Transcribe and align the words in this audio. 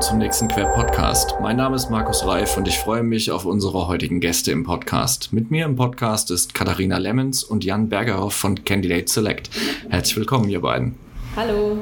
willkommen 0.00 0.18
zum 0.18 0.18
nächsten 0.18 0.48
Quer 0.48 0.64
Podcast. 0.64 1.34
Mein 1.42 1.56
Name 1.56 1.76
ist 1.76 1.90
Markus 1.90 2.24
Reif 2.24 2.56
und 2.56 2.66
ich 2.66 2.78
freue 2.78 3.02
mich 3.02 3.30
auf 3.30 3.44
unsere 3.44 3.86
heutigen 3.86 4.20
Gäste 4.20 4.50
im 4.50 4.64
Podcast. 4.64 5.30
Mit 5.30 5.50
mir 5.50 5.66
im 5.66 5.76
Podcast 5.76 6.30
ist 6.30 6.54
Katharina 6.54 6.96
Lemmens 6.96 7.44
und 7.44 7.64
Jan 7.64 7.90
Bergerhoff 7.90 8.32
von 8.32 8.64
Candidate 8.64 9.12
Select. 9.12 9.50
Herzlich 9.90 10.16
willkommen, 10.16 10.48
ihr 10.48 10.62
beiden. 10.62 10.94
Hallo. 11.36 11.76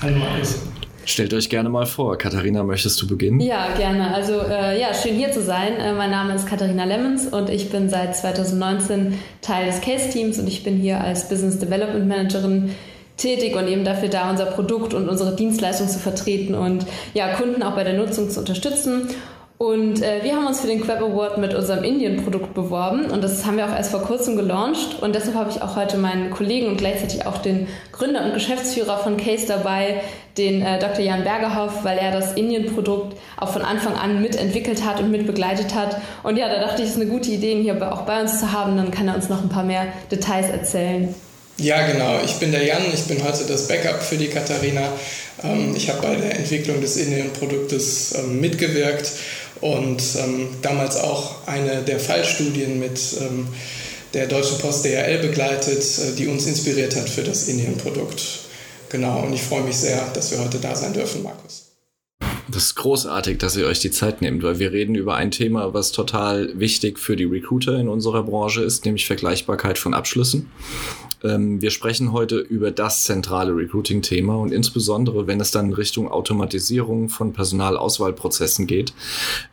Hallo 0.00 0.16
Markus. 0.18 0.62
Stellt 1.04 1.32
euch 1.34 1.48
gerne 1.48 1.68
mal 1.68 1.86
vor. 1.86 2.18
Katharina, 2.18 2.64
möchtest 2.64 3.00
du 3.00 3.06
beginnen? 3.06 3.38
Ja, 3.38 3.68
gerne. 3.76 4.12
Also 4.12 4.40
äh, 4.40 4.80
ja, 4.80 4.92
schön 4.92 5.14
hier 5.14 5.30
zu 5.30 5.42
sein. 5.42 5.76
Äh, 5.76 5.92
mein 5.92 6.10
Name 6.10 6.34
ist 6.34 6.48
Katharina 6.48 6.84
Lemmens 6.84 7.28
und 7.28 7.48
ich 7.48 7.70
bin 7.70 7.88
seit 7.88 8.16
2019 8.16 9.18
Teil 9.40 9.66
des 9.66 9.80
Case-Teams 9.80 10.40
und 10.40 10.48
ich 10.48 10.64
bin 10.64 10.78
hier 10.78 11.00
als 11.00 11.28
Business 11.28 11.60
Development 11.60 12.08
Managerin 12.08 12.74
tätig 13.16 13.56
und 13.56 13.68
eben 13.68 13.84
dafür 13.84 14.08
da, 14.08 14.30
unser 14.30 14.46
Produkt 14.46 14.94
und 14.94 15.08
unsere 15.08 15.34
Dienstleistung 15.36 15.88
zu 15.88 15.98
vertreten 15.98 16.54
und 16.54 16.86
ja, 17.14 17.34
Kunden 17.34 17.62
auch 17.62 17.74
bei 17.74 17.84
der 17.84 17.94
Nutzung 17.94 18.30
zu 18.30 18.40
unterstützen. 18.40 19.08
Und 19.62 20.02
äh, 20.02 20.24
wir 20.24 20.34
haben 20.34 20.48
uns 20.48 20.60
für 20.60 20.66
den 20.66 20.80
Queb 20.80 21.00
Award 21.00 21.38
mit 21.38 21.54
unserem 21.54 21.84
Indien-Produkt 21.84 22.52
beworben 22.52 23.12
und 23.12 23.22
das 23.22 23.46
haben 23.46 23.58
wir 23.58 23.66
auch 23.66 23.76
erst 23.76 23.92
vor 23.92 24.02
kurzem 24.02 24.34
gelauncht. 24.34 25.00
Und 25.00 25.14
deshalb 25.14 25.36
habe 25.36 25.50
ich 25.50 25.62
auch 25.62 25.76
heute 25.76 25.98
meinen 25.98 26.30
Kollegen 26.30 26.66
und 26.66 26.78
gleichzeitig 26.78 27.26
auch 27.26 27.38
den 27.38 27.68
Gründer 27.92 28.24
und 28.24 28.34
Geschäftsführer 28.34 28.98
von 28.98 29.16
Case 29.16 29.46
dabei, 29.46 30.00
den 30.36 30.62
äh, 30.62 30.80
Dr. 30.80 31.04
Jan 31.04 31.22
Bergerhoff, 31.22 31.84
weil 31.84 31.96
er 31.96 32.10
das 32.10 32.32
Indien-Produkt 32.32 33.16
auch 33.36 33.50
von 33.50 33.62
Anfang 33.62 33.94
an 33.94 34.20
mitentwickelt 34.20 34.84
hat 34.84 34.98
und 34.98 35.12
mitbegleitet 35.12 35.76
hat. 35.76 35.96
Und 36.24 36.38
ja, 36.38 36.48
da 36.48 36.58
dachte 36.58 36.82
ich, 36.82 36.88
es 36.88 36.96
ist 36.96 37.00
eine 37.00 37.08
gute 37.08 37.30
Idee, 37.30 37.52
ihn 37.52 37.62
hier 37.62 37.92
auch 37.92 38.02
bei 38.02 38.20
uns 38.20 38.40
zu 38.40 38.50
haben. 38.50 38.76
Dann 38.76 38.90
kann 38.90 39.06
er 39.06 39.14
uns 39.14 39.28
noch 39.28 39.42
ein 39.42 39.48
paar 39.48 39.62
mehr 39.62 39.86
Details 40.10 40.50
erzählen. 40.50 41.14
Ja, 41.62 41.86
genau. 41.86 42.20
Ich 42.24 42.34
bin 42.40 42.50
der 42.50 42.64
Jan. 42.64 42.82
Ich 42.92 43.04
bin 43.04 43.22
heute 43.22 43.44
das 43.44 43.68
Backup 43.68 44.02
für 44.02 44.16
die 44.16 44.26
Katharina. 44.26 44.82
Ähm, 45.44 45.76
ich 45.76 45.88
habe 45.88 46.02
bei 46.02 46.16
der 46.16 46.36
Entwicklung 46.36 46.80
des 46.80 46.96
Indien-Produktes 46.96 48.16
ähm, 48.18 48.40
mitgewirkt 48.40 49.12
und 49.60 50.02
ähm, 50.18 50.48
damals 50.60 50.96
auch 50.96 51.46
eine 51.46 51.82
der 51.82 52.00
Fallstudien 52.00 52.80
mit 52.80 52.98
der 54.12 54.26
Deutschen 54.26 54.58
Post 54.58 54.84
DHL 54.84 55.18
begleitet, 55.18 55.82
äh, 55.82 56.16
die 56.16 56.26
uns 56.26 56.46
inspiriert 56.46 56.96
hat 56.96 57.08
für 57.08 57.22
das 57.22 57.46
Indien-Produkt. 57.46 58.40
Genau, 58.88 59.20
und 59.22 59.32
ich 59.32 59.42
freue 59.42 59.62
mich 59.62 59.76
sehr, 59.76 60.04
dass 60.14 60.32
wir 60.32 60.40
heute 60.40 60.58
da 60.58 60.74
sein 60.74 60.92
dürfen, 60.92 61.22
Markus. 61.22 61.68
Das 62.50 62.64
ist 62.64 62.74
großartig, 62.74 63.38
dass 63.38 63.56
ihr 63.56 63.66
euch 63.66 63.78
die 63.78 63.92
Zeit 63.92 64.20
nehmt, 64.20 64.42
weil 64.42 64.58
wir 64.58 64.72
reden 64.72 64.96
über 64.96 65.14
ein 65.14 65.30
Thema, 65.30 65.72
was 65.72 65.92
total 65.92 66.58
wichtig 66.58 66.98
für 66.98 67.14
die 67.14 67.24
Recruiter 67.24 67.78
in 67.78 67.88
unserer 67.88 68.24
Branche 68.24 68.62
ist, 68.62 68.84
nämlich 68.84 69.06
Vergleichbarkeit 69.06 69.78
von 69.78 69.94
Abschlüssen. 69.94 70.50
Ähm, 71.22 71.60
wir 71.60 71.70
sprechen 71.70 72.12
heute 72.12 72.38
über 72.38 72.70
das 72.70 73.04
zentrale 73.04 73.54
Recruiting-Thema 73.54 74.36
und 74.36 74.52
insbesondere, 74.52 75.26
wenn 75.26 75.40
es 75.40 75.50
dann 75.50 75.72
Richtung 75.72 76.10
Automatisierung 76.10 77.08
von 77.08 77.32
Personalauswahlprozessen 77.32 78.66
geht, 78.66 78.92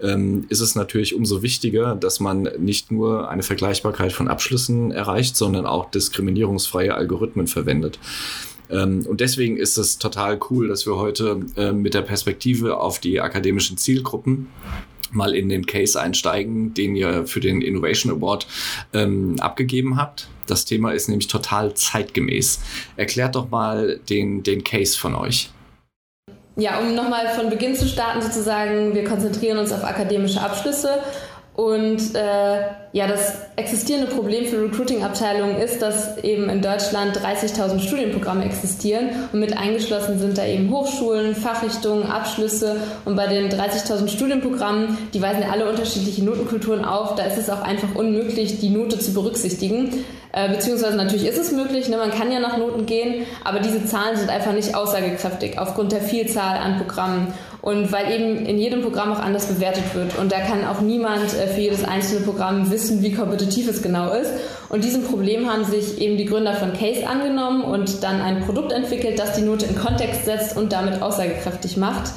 ähm, 0.02 0.46
ist 0.50 0.62
es 0.62 0.76
natürlich 0.76 1.16
umso 1.16 1.42
wichtiger, 1.42 1.96
dass 1.96 2.20
man 2.20 2.50
nicht 2.58 2.92
nur 2.92 3.30
eine 3.30 3.44
Vergleichbarkeit 3.44 4.12
von 4.12 4.28
Abschlüssen 4.28 4.92
erreicht, 4.92 5.36
sondern 5.36 5.66
auch 5.66 5.92
diskriminierungsfreie 5.92 6.94
Algorithmen 6.96 7.48
verwendet. 7.48 8.00
Ähm, 8.70 9.06
und 9.08 9.22
deswegen 9.22 9.58
ist 9.58 9.78
es 9.78 9.98
total 9.98 10.40
cool, 10.50 10.68
dass 10.68 10.86
wir 10.86 10.96
heute 10.96 11.40
mit 11.74 11.94
der 11.94 12.02
Perspektive 12.02 12.80
auf 12.80 13.00
die 13.00 13.20
akademischen 13.22 13.78
Zielgruppen 13.78 14.48
mal 15.12 15.36
in 15.36 15.50
den 15.50 15.66
Case 15.66 16.00
einsteigen, 16.00 16.74
den 16.74 16.96
ihr 16.96 17.26
für 17.26 17.40
den 17.40 17.62
Innovation 17.62 18.12
Award 18.12 18.48
ähm, 18.94 19.36
abgegeben 19.40 19.98
habt. 19.98 20.28
Das 20.48 20.66
Thema 20.66 20.92
ist 20.92 21.10
nämlich 21.10 21.28
total 21.28 21.74
zeitgemäß. 21.74 22.60
Erklärt 22.96 23.36
doch 23.36 23.50
mal 23.50 24.00
den, 24.10 24.44
den 24.44 24.64
Case 24.64 24.98
von 24.98 25.16
euch. 25.16 25.52
Ja, 26.56 26.80
um 26.80 26.94
nochmal 26.94 27.30
von 27.30 27.50
Beginn 27.50 27.74
zu 27.74 27.88
starten 27.88 28.22
sozusagen, 28.22 28.94
wir 28.94 29.06
konzentrieren 29.06 29.58
uns 29.60 29.72
auf 29.72 29.84
akademische 29.84 30.42
Abschlüsse 30.42 31.02
und 31.60 32.16
äh, 32.16 32.62
ja, 32.94 33.06
das 33.06 33.34
existierende 33.58 34.08
Problem 34.08 34.46
für 34.46 34.64
Recruiting-Abteilungen 34.64 35.58
ist, 35.58 35.82
dass 35.82 36.18
eben 36.20 36.48
in 36.48 36.62
Deutschland 36.62 37.18
30.000 37.18 37.82
Studienprogramme 37.82 38.46
existieren 38.46 39.10
und 39.34 39.42
mit 39.42 39.58
eingeschlossen 39.58 40.20
sind 40.20 40.38
da 40.38 40.46
eben 40.46 40.72
Hochschulen, 40.72 41.36
Fachrichtungen, 41.36 42.10
Abschlüsse 42.10 42.78
und 43.04 43.18
bei 43.18 43.28
den 43.28 43.50
30.000 43.50 44.08
Studienprogrammen, 44.08 44.98
die 45.14 45.22
weisen 45.22 45.42
ja 45.42 45.50
alle 45.50 45.70
unterschiedliche 45.70 46.24
Notenkulturen 46.24 46.86
auf, 46.86 47.16
da 47.16 47.26
ist 47.26 47.38
es 47.38 47.50
auch 47.50 47.62
einfach 47.62 47.94
unmöglich, 47.94 48.62
die 48.62 48.70
Note 48.70 48.98
zu 48.98 49.14
berücksichtigen. 49.14 50.06
Äh, 50.32 50.48
beziehungsweise 50.50 50.96
natürlich 50.96 51.26
ist 51.26 51.40
es 51.40 51.52
möglich, 51.52 51.90
ne, 51.90 51.98
man 51.98 52.12
kann 52.12 52.32
ja 52.32 52.40
nach 52.40 52.58
Noten 52.58 52.86
gehen, 52.86 53.26
aber 53.44 53.60
diese 53.60 53.84
Zahlen 53.86 54.16
sind 54.16 54.30
einfach 54.30 54.54
nicht 54.54 54.76
aussagekräftig 54.76 55.60
aufgrund 55.60 55.92
der 55.92 56.02
Vielzahl 56.02 56.58
an 56.60 56.78
Programmen. 56.78 57.34
Und 57.62 57.92
weil 57.92 58.12
eben 58.12 58.46
in 58.46 58.58
jedem 58.58 58.82
Programm 58.82 59.12
auch 59.12 59.20
anders 59.20 59.48
bewertet 59.48 59.94
wird. 59.94 60.18
Und 60.18 60.32
da 60.32 60.40
kann 60.40 60.66
auch 60.66 60.80
niemand 60.80 61.34
äh, 61.34 61.48
für 61.48 61.60
jedes 61.60 61.84
einzelne 61.84 62.26
Programm 62.26 62.72
wissen, 62.72 63.02
wie 63.02 63.14
kompetitiv 63.14 63.68
es 63.68 63.82
genau 63.82 64.14
ist. 64.14 64.32
Und 64.70 64.84
diesem 64.84 65.04
Problem 65.04 65.50
haben 65.52 65.66
sich 65.66 66.00
eben 66.00 66.18
die 66.18 66.26
Gründer 66.26 66.54
von 66.54 66.74
Case 66.74 67.06
angenommen 67.06 67.64
und 67.64 68.02
dann 68.04 68.22
ein 68.22 68.46
Produkt 68.46 68.72
entwickelt, 68.72 69.20
das 69.20 69.34
die 69.34 69.42
Note 69.42 69.66
in 69.66 69.76
Kontext 69.76 70.26
setzt 70.26 70.56
und 70.56 70.72
damit 70.72 71.02
aussagekräftig 71.02 71.76
macht. 71.76 72.12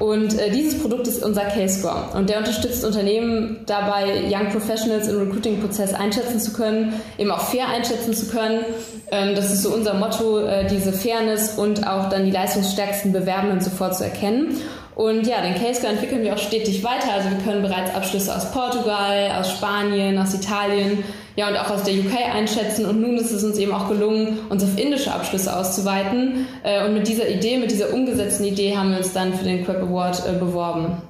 Und 0.00 0.38
äh, 0.38 0.50
dieses 0.50 0.80
Produkt 0.80 1.06
ist 1.06 1.22
unser 1.22 1.42
Case 1.42 1.78
Score. 1.78 2.08
Und 2.14 2.30
der 2.30 2.38
unterstützt 2.38 2.84
Unternehmen 2.86 3.60
dabei, 3.66 4.24
Young 4.30 4.48
Professionals 4.50 5.06
im 5.08 5.18
Recruiting-Prozess 5.18 5.92
einschätzen 5.92 6.40
zu 6.40 6.54
können, 6.54 6.94
eben 7.18 7.30
auch 7.30 7.42
fair 7.42 7.68
einschätzen 7.68 8.14
zu 8.14 8.28
können. 8.28 8.64
Ähm, 9.10 9.34
das 9.36 9.52
ist 9.52 9.62
so 9.62 9.74
unser 9.74 9.94
Motto, 9.94 10.38
äh, 10.40 10.66
diese 10.66 10.94
Fairness 10.94 11.58
und 11.58 11.86
auch 11.86 12.08
dann 12.08 12.24
die 12.24 12.30
leistungsstärksten 12.30 13.12
Bewerbenden 13.12 13.60
sofort 13.60 13.94
zu 13.94 14.04
erkennen. 14.04 14.56
Und 14.94 15.26
ja, 15.26 15.42
den 15.42 15.54
Case 15.54 15.80
Score 15.80 15.92
entwickeln 15.92 16.22
wir 16.22 16.34
auch 16.34 16.38
stetig 16.38 16.82
weiter. 16.82 17.12
Also 17.14 17.30
wir 17.30 17.38
können 17.44 17.62
bereits 17.62 17.94
Abschlüsse 17.94 18.34
aus 18.34 18.50
Portugal, 18.52 19.32
aus 19.38 19.50
Spanien, 19.50 20.18
aus 20.18 20.34
Italien, 20.34 21.04
ja 21.40 21.48
und 21.48 21.56
auch 21.56 21.70
aus 21.70 21.82
der 21.84 21.94
UK 21.94 22.34
einschätzen. 22.34 22.84
Und 22.84 23.00
nun 23.00 23.16
ist 23.16 23.30
es 23.30 23.42
uns 23.42 23.58
eben 23.58 23.72
auch 23.72 23.88
gelungen, 23.88 24.38
uns 24.50 24.62
auf 24.62 24.78
indische 24.78 25.12
Abschlüsse 25.12 25.56
auszuweiten. 25.56 26.46
Äh, 26.62 26.86
und 26.86 26.94
mit 26.94 27.08
dieser 27.08 27.28
Idee, 27.28 27.56
mit 27.56 27.70
dieser 27.70 27.92
umgesetzten 27.92 28.44
Idee 28.44 28.76
haben 28.76 28.90
wir 28.90 28.98
uns 28.98 29.12
dann 29.12 29.32
für 29.34 29.44
den 29.44 29.64
Crep 29.64 29.82
Award 29.82 30.22
äh, 30.26 30.38
beworben. 30.38 31.09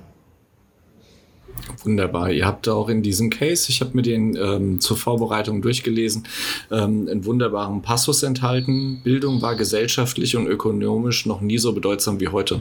Wunderbar. 1.85 2.31
Ihr 2.31 2.47
habt 2.47 2.69
auch 2.69 2.89
in 2.89 3.03
diesem 3.03 3.31
Case, 3.31 3.67
ich 3.69 3.81
habe 3.81 3.93
mir 3.95 4.03
den 4.03 4.37
ähm, 4.37 4.81
zur 4.81 4.97
Vorbereitung 4.97 5.63
durchgelesen, 5.63 6.25
ähm, 6.71 7.09
einen 7.11 7.25
wunderbaren 7.25 7.83
Passus 7.83 8.23
enthalten. 8.23 9.01
Bildung 9.03 9.43
war 9.43 9.57
gesellschaftlich 9.57 10.37
und 10.37 10.47
ökonomisch 10.47 11.27
noch 11.27 11.41
nie 11.41 11.59
so 11.59 11.73
bedeutsam 11.73 12.21
wie 12.21 12.29
heute. 12.29 12.61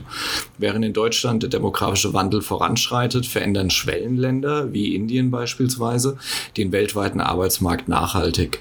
Während 0.58 0.84
in 0.84 0.92
Deutschland 0.92 1.42
der 1.42 1.50
demografische 1.50 2.14
Wandel 2.14 2.42
voranschreitet, 2.42 3.26
verändern 3.26 3.70
Schwellenländer 3.70 4.72
wie 4.72 4.94
Indien 4.94 5.30
beispielsweise 5.30 6.16
den 6.56 6.72
weltweiten 6.72 7.20
Arbeitsmarkt 7.20 7.88
nachhaltig. 7.88 8.60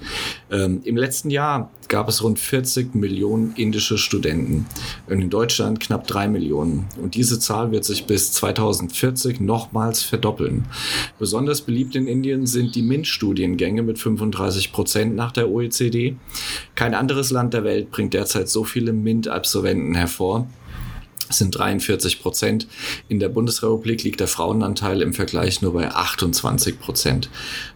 Ähm, 0.51 0.81
Im 0.83 0.97
letzten 0.97 1.29
Jahr 1.29 1.71
gab 1.89 2.07
es 2.07 2.23
rund 2.23 2.39
40 2.39 2.95
Millionen 2.95 3.53
indische 3.55 3.97
Studenten 3.97 4.67
und 5.07 5.21
in 5.21 5.29
Deutschland 5.29 5.79
knapp 5.79 6.07
drei 6.07 6.27
Millionen. 6.27 6.85
Und 7.01 7.15
diese 7.15 7.39
Zahl 7.39 7.71
wird 7.71 7.83
sich 7.83 8.05
bis 8.05 8.31
2040 8.31 9.41
nochmals 9.41 10.03
verdoppeln. 10.03 10.65
Besonders 11.17 11.61
beliebt 11.61 11.95
in 11.95 12.07
Indien 12.07 12.45
sind 12.45 12.75
die 12.75 12.83
MINT-Studiengänge 12.83 13.81
mit 13.81 13.99
35 13.99 14.71
Prozent 14.71 15.15
nach 15.15 15.31
der 15.31 15.49
OECD. 15.49 16.15
Kein 16.75 16.93
anderes 16.93 17.31
Land 17.31 17.53
der 17.53 17.63
Welt 17.63 17.91
bringt 17.91 18.13
derzeit 18.13 18.47
so 18.47 18.63
viele 18.63 18.93
MINT-Absolventen 18.93 19.95
hervor 19.95 20.47
sind 21.29 21.57
43 21.57 22.21
Prozent. 22.21 22.67
In 23.07 23.19
der 23.19 23.29
Bundesrepublik 23.29 24.03
liegt 24.03 24.19
der 24.19 24.27
Frauenanteil 24.27 25.01
im 25.01 25.13
Vergleich 25.13 25.61
nur 25.61 25.73
bei 25.73 25.89
28 25.89 26.79
Prozent. 26.79 27.29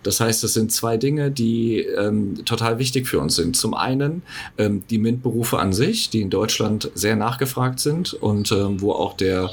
Das 0.04 0.20
heißt, 0.20 0.44
es 0.44 0.54
sind 0.54 0.72
zwei 0.72 0.98
Dinge, 0.98 1.32
die 1.32 1.80
ähm, 1.80 2.46
total 2.46 2.80
wichtig 2.80 3.08
für 3.08 3.20
uns 3.20 3.36
sind. 3.36 3.56
Zum 3.56 3.74
einen 3.74 4.24
ähm, 4.58 4.84
die 4.90 4.98
MINT-Berufe 4.98 5.60
an 5.60 5.74
sich, 5.74 6.10
die 6.10 6.22
in 6.22 6.30
Deutschland 6.30 6.92
sehr 6.96 7.16
nachgefragt 7.16 7.80
sind 7.80 8.14
und 8.14 8.52
ähm, 8.52 8.82
wo 8.82 8.92
auch 8.92 9.16
der 9.16 9.52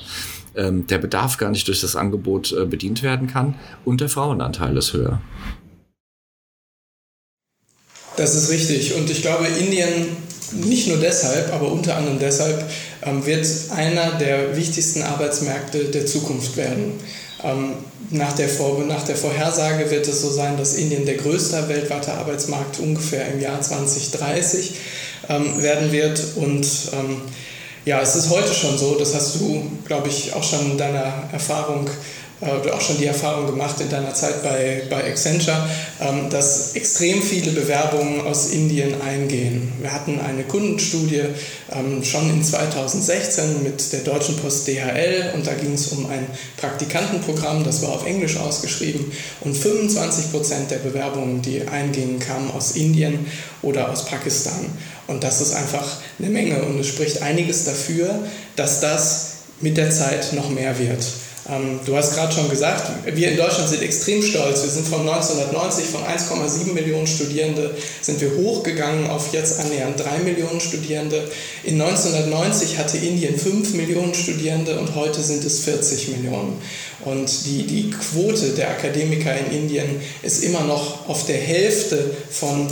ähm, 0.56 0.86
der 0.86 0.98
Bedarf 0.98 1.36
gar 1.36 1.50
nicht 1.50 1.68
durch 1.68 1.80
das 1.80 1.94
Angebot 1.94 2.52
äh, 2.52 2.64
bedient 2.64 3.02
werden 3.02 3.28
kann 3.28 3.54
und 3.84 4.00
der 4.00 4.08
Frauenanteil 4.08 4.76
ist 4.76 4.92
höher. 4.92 5.20
Das 8.16 8.34
ist 8.34 8.50
richtig. 8.50 8.94
Und 8.94 9.08
ich 9.08 9.22
glaube, 9.22 9.46
Indien 9.46 10.08
nicht 10.52 10.88
nur 10.88 10.98
deshalb, 10.98 11.52
aber 11.54 11.70
unter 11.70 11.96
anderem 11.96 12.18
deshalb 12.18 12.68
wird 13.02 13.46
einer 13.74 14.12
der 14.12 14.56
wichtigsten 14.56 15.02
Arbeitsmärkte 15.02 15.84
der 15.84 16.06
Zukunft 16.06 16.56
werden. 16.56 16.92
Ähm, 17.42 17.74
nach, 18.10 18.32
der 18.32 18.48
Vor 18.48 18.82
nach 18.84 19.04
der 19.04 19.16
Vorhersage 19.16 19.90
wird 19.90 20.06
es 20.08 20.20
so 20.20 20.30
sein, 20.30 20.56
dass 20.56 20.74
Indien 20.74 21.06
der 21.06 21.16
größte 21.16 21.68
weltweite 21.68 22.12
Arbeitsmarkt 22.12 22.78
ungefähr 22.80 23.32
im 23.32 23.40
Jahr 23.40 23.60
2030 23.60 24.74
ähm, 25.28 25.62
werden 25.62 25.92
wird. 25.92 26.22
Und 26.36 26.66
ja, 27.86 28.00
es 28.00 28.14
ist 28.14 28.28
heute 28.28 28.52
schon 28.52 28.76
so, 28.76 28.96
das 28.96 29.14
hast 29.14 29.36
du, 29.36 29.70
glaube 29.86 30.08
ich, 30.08 30.34
auch 30.34 30.42
schon 30.42 30.72
in 30.72 30.78
deiner 30.78 31.12
Erfahrung 31.32 31.86
äh, 31.86 31.90
du 32.40 32.74
auch 32.74 32.80
schon 32.80 32.96
die 32.98 33.06
Erfahrung 33.06 33.46
gemacht 33.46 33.80
in 33.80 33.90
deiner 33.90 34.14
Zeit 34.14 34.42
bei, 34.42 34.82
bei 34.88 35.04
Accenture, 35.04 35.68
ähm, 36.00 36.30
dass 36.30 36.74
extrem 36.74 37.22
viele 37.22 37.52
Bewerbungen 37.52 38.22
aus 38.22 38.50
Indien 38.50 39.00
eingehen. 39.02 39.72
Wir 39.80 39.92
hatten 39.92 40.18
eine 40.20 40.44
Kundenstudie 40.44 41.22
ähm, 41.70 42.02
schon 42.02 42.30
in 42.30 42.42
2016 42.42 43.62
mit 43.62 43.92
der 43.92 44.00
Deutschen 44.00 44.36
Post 44.36 44.66
DHL 44.66 45.32
und 45.34 45.46
da 45.46 45.52
ging 45.52 45.74
es 45.74 45.88
um 45.88 46.06
ein 46.06 46.26
Praktikantenprogramm, 46.56 47.62
das 47.62 47.82
war 47.82 47.90
auf 47.90 48.06
Englisch 48.06 48.38
ausgeschrieben 48.38 49.12
und 49.42 49.54
25 49.54 50.30
Prozent 50.30 50.70
der 50.70 50.78
Bewerbungen, 50.78 51.42
die 51.42 51.68
eingingen, 51.68 52.18
kamen 52.18 52.50
aus 52.52 52.72
Indien 52.72 53.26
oder 53.60 53.90
aus 53.90 54.06
Pakistan. 54.06 54.66
Und 55.06 55.24
das 55.24 55.40
ist 55.40 55.54
einfach 55.54 55.98
eine 56.18 56.30
Menge 56.30 56.62
und 56.62 56.78
es 56.78 56.86
spricht 56.86 57.20
einiges 57.20 57.64
dafür, 57.64 58.20
dass 58.56 58.80
das 58.80 59.26
mit 59.60 59.76
der 59.76 59.90
Zeit 59.90 60.32
noch 60.32 60.48
mehr 60.48 60.78
wird. 60.78 61.04
Ähm, 61.50 61.80
du 61.84 61.96
hast 61.96 62.14
gerade 62.14 62.32
schon 62.32 62.48
gesagt, 62.48 62.90
wir 63.04 63.30
in 63.30 63.36
Deutschland 63.36 63.68
sind 63.68 63.82
extrem 63.82 64.22
stolz. 64.22 64.62
Wir 64.62 64.70
sind 64.70 64.86
von 64.86 65.00
1990 65.00 65.86
von 65.86 66.02
1,7 66.02 66.72
Millionen 66.72 67.06
Studierende 67.06 67.74
sind 68.00 68.20
wir 68.20 68.36
hochgegangen 68.36 69.10
auf 69.10 69.32
jetzt 69.32 69.58
annähernd 69.58 69.98
3 69.98 70.18
Millionen 70.24 70.60
Studierende. 70.60 71.28
In 71.64 71.80
1990 71.80 72.78
hatte 72.78 72.98
Indien 72.98 73.38
5 73.38 73.74
Millionen 73.74 74.14
Studierende 74.14 74.78
und 74.78 74.94
heute 74.94 75.22
sind 75.22 75.44
es 75.44 75.60
40 75.60 76.08
Millionen. 76.08 76.60
Und 77.04 77.46
die, 77.46 77.64
die 77.64 77.90
Quote 77.90 78.50
der 78.50 78.70
Akademiker 78.70 79.36
in 79.36 79.62
Indien 79.62 80.00
ist 80.22 80.44
immer 80.44 80.64
noch 80.64 81.08
auf 81.08 81.26
der 81.26 81.38
Hälfte 81.38 82.14
von 82.30 82.68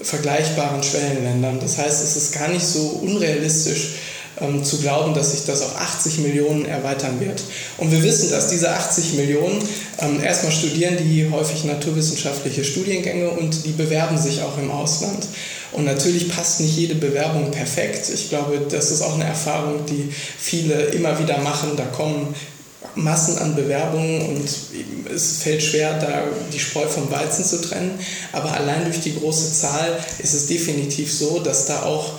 vergleichbaren 0.00 0.82
Schwellenländern. 0.82 1.60
Das 1.60 1.78
heißt, 1.78 2.02
es 2.02 2.16
ist 2.16 2.34
gar 2.34 2.48
nicht 2.48 2.64
so 2.64 3.00
unrealistisch, 3.02 3.94
ähm, 4.42 4.64
zu 4.64 4.78
glauben, 4.78 5.14
dass 5.14 5.32
sich 5.32 5.44
das 5.44 5.62
auf 5.62 5.76
80 5.76 6.18
Millionen 6.18 6.66
erweitern 6.66 7.20
wird. 7.20 7.42
Und 7.78 7.90
wir 7.90 8.02
wissen, 8.02 8.30
dass 8.30 8.48
diese 8.48 8.70
80 8.70 9.14
Millionen 9.14 9.62
ähm, 9.98 10.22
erstmal 10.22 10.52
studieren 10.52 10.96
die 10.98 11.28
häufig 11.30 11.64
naturwissenschaftliche 11.64 12.64
Studiengänge 12.64 13.30
und 13.30 13.64
die 13.64 13.72
bewerben 13.72 14.18
sich 14.18 14.42
auch 14.42 14.58
im 14.58 14.70
Ausland. 14.70 15.26
Und 15.72 15.84
natürlich 15.84 16.28
passt 16.28 16.60
nicht 16.60 16.76
jede 16.76 16.94
Bewerbung 16.94 17.50
perfekt. 17.50 18.10
Ich 18.12 18.28
glaube, 18.28 18.60
das 18.68 18.90
ist 18.90 19.02
auch 19.02 19.14
eine 19.14 19.24
Erfahrung, 19.24 19.86
die 19.86 20.12
viele 20.38 20.74
immer 20.74 21.18
wieder 21.18 21.38
machen. 21.38 21.70
Da 21.76 21.84
kommen 21.84 22.34
Massen 22.94 23.38
an 23.38 23.54
Bewerbungen 23.54 24.20
und 24.26 24.48
es 25.14 25.38
fällt 25.38 25.62
schwer, 25.62 25.98
da 25.98 26.24
die 26.52 26.58
Spreu 26.58 26.86
vom 26.86 27.10
Weizen 27.10 27.44
zu 27.44 27.60
trennen. 27.62 27.98
Aber 28.32 28.52
allein 28.52 28.84
durch 28.84 29.00
die 29.00 29.14
große 29.14 29.52
Zahl 29.52 29.98
ist 30.18 30.34
es 30.34 30.46
definitiv 30.46 31.12
so, 31.12 31.38
dass 31.38 31.66
da 31.66 31.82
auch 31.84 32.18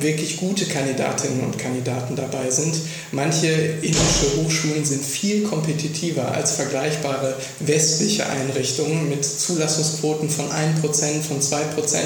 wirklich 0.00 0.36
gute 0.36 0.66
Kandidatinnen 0.66 1.40
und 1.40 1.58
Kandidaten 1.58 2.14
dabei 2.14 2.50
sind. 2.50 2.76
Manche 3.10 3.48
indische 3.48 4.36
Hochschulen 4.36 4.84
sind 4.84 5.04
viel 5.04 5.42
kompetitiver 5.42 6.30
als 6.32 6.52
vergleichbare 6.52 7.34
westliche 7.60 8.26
Einrichtungen 8.26 9.08
mit 9.08 9.24
Zulassungsquoten 9.24 10.30
von 10.30 10.46
1%, 10.46 11.22
von 11.22 11.40
2%, 11.40 11.96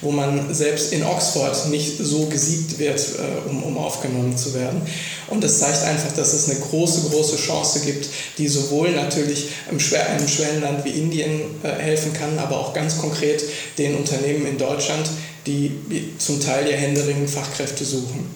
wo 0.00 0.12
man 0.12 0.52
selbst 0.54 0.92
in 0.92 1.04
Oxford 1.04 1.68
nicht 1.68 1.98
so 1.98 2.26
gesiebt 2.26 2.78
wird, 2.78 3.00
äh, 3.00 3.50
um, 3.50 3.64
um 3.64 3.76
aufgenommen 3.76 4.36
zu 4.36 4.54
werden. 4.54 4.80
Und 5.28 5.44
das 5.44 5.58
zeigt 5.58 5.82
einfach, 5.84 6.12
dass 6.12 6.32
es 6.32 6.48
eine 6.48 6.58
große, 6.58 7.10
große 7.10 7.36
Chance 7.36 7.80
gibt, 7.80 8.08
die 8.38 8.48
sowohl 8.48 8.92
natürlich 8.92 9.48
einem 9.68 9.78
Schwellenland 9.78 10.84
wie 10.84 10.90
Indien 10.90 11.40
äh, 11.62 11.68
helfen 11.68 12.14
kann, 12.14 12.38
aber 12.38 12.58
auch 12.58 12.72
ganz 12.72 12.98
konkret 12.98 13.44
den 13.78 13.94
Unternehmen 13.94 14.46
in 14.46 14.58
Deutschland, 14.58 15.08
die 15.50 16.18
zum 16.18 16.40
Teil 16.40 16.70
ja 16.70 16.76
händeringend 16.76 17.30
Fachkräfte 17.30 17.84
suchen. 17.84 18.26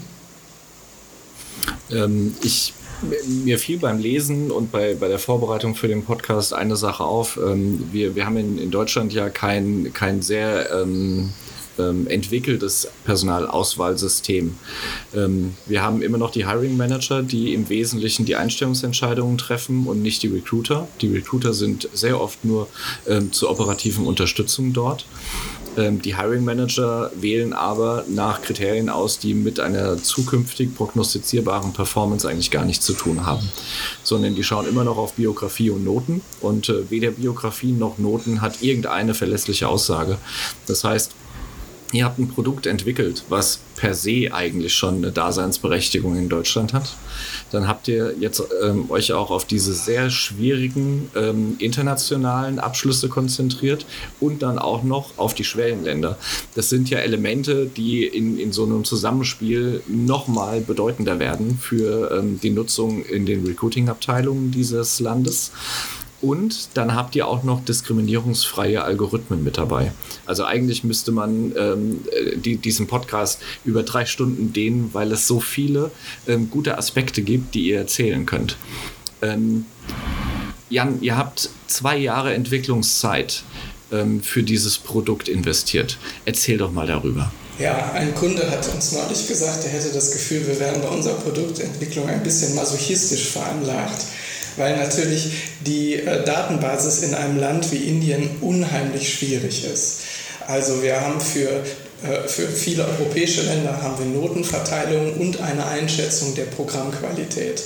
Ähm, 1.91 2.35
ich 2.43 2.75
mir 3.27 3.59
fiel 3.59 3.79
beim 3.79 3.99
Lesen 3.99 4.51
und 4.51 4.73
bei, 4.73 4.95
bei 4.95 5.09
der 5.09 5.19
Vorbereitung 5.19 5.75
für 5.75 5.89
den 5.89 6.05
Podcast 6.05 6.53
eine 6.53 6.77
Sache 6.77 7.05
auf. 7.05 7.37
Ähm, 7.37 7.89
wir, 7.93 8.15
wir 8.15 8.27
haben 8.27 8.37
in, 8.37 8.59
in 8.59 8.71
Deutschland 8.71 9.13
ja 9.13 9.29
kein, 9.29 9.93
kein 9.93 10.23
sehr 10.23 10.71
ähm, 10.73 11.31
ähm, 11.79 12.07
entwickeltes 12.07 12.89
Personalauswahlsystem. 13.05 14.57
Ähm, 15.15 15.55
wir 15.67 15.83
haben 15.83 16.03
immer 16.03 16.19
noch 16.19 16.31
die 16.31 16.47
Hiring 16.47 16.77
Manager, 16.77 17.23
die 17.23 17.55
im 17.55 17.69
Wesentlichen 17.69 18.25
die 18.25 18.37
Einstellungsentscheidungen 18.37 19.39
treffen 19.39 19.87
und 19.87 20.03
nicht 20.03 20.23
die 20.23 20.29
Recruiter. 20.29 20.89
Die 21.01 21.09
Recruiter 21.09 21.53
sind 21.53 21.89
sehr 21.93 22.21
oft 22.21 22.45
nur 22.45 22.69
ähm, 23.07 23.33
zur 23.33 23.51
operativen 23.51 24.07
Unterstützung 24.07 24.73
dort. 24.73 25.07
Ähm, 25.77 26.01
die 26.01 26.17
Hiring 26.17 26.45
Manager 26.45 27.11
wählen 27.15 27.53
aber 27.53 28.05
nach 28.09 28.43
Kriterien 28.43 28.89
aus, 28.89 29.19
die 29.19 29.35
mit 29.35 29.61
einer 29.61 30.03
zukünftig 30.03 30.75
prognostizierbaren 30.75 31.73
Performance 31.73 32.29
eigentlich 32.29 32.51
gar 32.51 32.65
nichts 32.65 32.85
zu 32.85 32.93
tun 32.93 33.27
haben, 33.27 33.51
sondern 34.03 34.35
die 34.35 34.45
schauen 34.45 34.69
immer 34.69 34.85
noch 34.85 34.97
auf 34.97 35.15
Biografie 35.15 35.71
und 35.71 35.85
Noten 35.85 36.23
und 36.41 36.69
äh, 36.69 36.91
weder 36.91 37.11
Biografie 37.11 37.73
noch 37.73 37.99
Noten 37.99 38.41
hat 38.41 38.63
irgendeine 38.63 39.15
verlässliche 39.15 39.69
Aussage. 39.69 40.19
Das 40.67 40.85
heißt, 40.85 41.13
ihr 41.95 42.05
habt 42.05 42.19
ein 42.19 42.29
Produkt 42.29 42.67
entwickelt, 42.67 43.25
was 43.29 43.61
per 43.77 43.95
se 43.95 44.33
eigentlich 44.33 44.75
schon 44.75 44.97
eine 44.97 45.13
Daseinsberechtigung 45.13 46.17
in 46.17 46.29
Deutschland 46.29 46.73
hat, 46.73 46.97
dann 47.51 47.69
habt 47.69 47.89
ihr 47.89 48.15
jetzt 48.19 48.43
ähm, 48.63 48.91
euch 48.91 49.13
auch 49.13 49.31
auf 49.31 49.45
diese 49.45 49.75
sehr 49.75 50.11
schwierigen 50.11 51.11
ähm, 51.15 51.57
internationalen 51.59 52.59
Abschlüsse 52.59 53.09
konzentriert 53.09 53.87
und 54.21 54.43
dann 54.43 54.59
auch 54.59 54.83
noch 54.83 55.19
auf 55.19 55.35
die 55.35 55.45
Schwellenländer. 55.45 56.19
Das 56.55 56.69
sind 56.69 56.91
ja 56.91 56.99
Elemente, 56.99 57.67
die 57.67 58.05
in, 58.05 58.39
in 58.39 58.53
so 58.53 58.65
einem 58.65 58.85
Zusammenspiel 58.85 59.83
nochmal 59.87 60.61
bedeutender 60.61 61.19
werden 61.19 61.59
für 61.61 62.11
ähm, 62.11 62.41
die 62.43 62.51
Nutzung 62.51 63.05
in 63.05 63.27
den 63.27 63.47
Recruiting-Abteilungen 63.47 64.51
dieses 64.51 65.01
Landes. 65.01 65.53
Und 66.25 66.71
dann 66.73 66.95
habt 66.95 67.15
ihr 67.17 67.29
auch 67.29 67.43
noch 67.43 67.63
diskriminierungsfreie 67.63 68.83
Algorithmen 68.83 69.45
mit 69.45 69.59
dabei. 69.59 69.93
Also 70.25 70.45
eigentlich 70.45 70.83
müsste 70.83 71.13
man 71.13 71.53
ähm, 71.55 72.01
die, 72.37 72.57
diesen 72.57 72.87
Podcast 72.87 73.41
über 73.67 73.83
drei 73.83 74.07
Stunden 74.07 74.55
dehnen, 74.55 74.89
weil 74.95 75.13
es 75.13 75.27
so 75.27 75.39
viele 75.39 75.91
ähm, 76.27 76.49
gute 76.49 76.79
Aspekte 76.79 77.21
gibt, 77.21 77.55
die 77.55 77.67
ihr 77.67 77.77
erzählen 77.77 78.25
könnt. 78.25 78.57
Ähm, 79.21 79.67
Jan, 80.71 81.03
ihr 81.03 81.19
habt 81.19 81.51
zwei 81.67 81.99
Jahre 81.99 82.33
Entwicklungszeit 82.33 83.43
ähm, 83.93 84.23
für 84.23 84.43
dieses 84.43 84.79
Produkt 84.79 85.29
investiert. 85.29 85.99
Erzähl 86.25 86.57
doch 86.57 86.73
mal 86.73 86.87
darüber. 86.87 87.31
Ja, 87.59 87.93
ein 87.93 88.15
Kunde 88.15 88.51
hat 88.51 88.67
uns 88.75 88.93
neulich 88.93 89.29
gesagt, 89.29 89.63
er 89.65 89.71
hätte 89.73 89.93
das 89.93 90.11
Gefühl, 90.11 90.47
wir 90.47 90.59
wären 90.59 90.81
bei 90.81 90.89
unserer 90.89 91.17
Produktentwicklung 91.17 92.09
ein 92.09 92.23
bisschen 92.23 92.55
masochistisch 92.55 93.29
veranlagt 93.29 94.07
weil 94.57 94.77
natürlich 94.77 95.33
die 95.61 95.95
äh, 95.95 96.25
Datenbasis 96.25 97.03
in 97.03 97.15
einem 97.15 97.39
Land 97.39 97.71
wie 97.73 97.89
Indien 97.89 98.29
unheimlich 98.41 99.13
schwierig 99.13 99.65
ist. 99.65 100.01
Also 100.47 100.83
wir 100.83 101.01
haben 101.01 101.21
für, 101.21 101.49
äh, 101.49 102.29
für 102.29 102.47
viele 102.49 102.87
europäische 102.87 103.43
Länder 103.43 103.81
haben 103.83 103.99
wir 103.99 104.21
Notenverteilung 104.21 105.15
und 105.15 105.41
eine 105.41 105.67
Einschätzung 105.67 106.35
der 106.35 106.45
Programmqualität. 106.45 107.63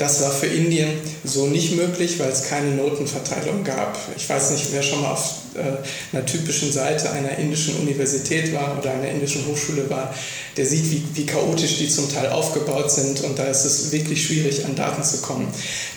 Das 0.00 0.22
war 0.22 0.30
für 0.30 0.46
Indien 0.46 0.88
so 1.24 1.46
nicht 1.46 1.76
möglich, 1.76 2.18
weil 2.18 2.30
es 2.30 2.44
keine 2.44 2.70
Notenverteilung 2.70 3.64
gab. 3.64 3.98
Ich 4.16 4.26
weiß 4.26 4.52
nicht, 4.52 4.68
wer 4.72 4.82
schon 4.82 5.02
mal 5.02 5.10
auf 5.10 5.34
äh, 5.54 6.16
einer 6.16 6.24
typischen 6.24 6.72
Seite 6.72 7.10
einer 7.10 7.36
indischen 7.36 7.76
Universität 7.76 8.54
war 8.54 8.78
oder 8.78 8.92
einer 8.92 9.10
indischen 9.10 9.46
Hochschule 9.46 9.90
war, 9.90 10.14
der 10.56 10.64
sieht, 10.64 10.90
wie, 10.90 11.02
wie 11.12 11.26
chaotisch 11.26 11.76
die 11.76 11.88
zum 11.90 12.10
Teil 12.10 12.30
aufgebaut 12.30 12.90
sind 12.90 13.20
und 13.24 13.38
da 13.38 13.44
ist 13.44 13.66
es 13.66 13.92
wirklich 13.92 14.24
schwierig, 14.24 14.64
an 14.64 14.74
Daten 14.74 15.02
zu 15.02 15.18
kommen. 15.18 15.46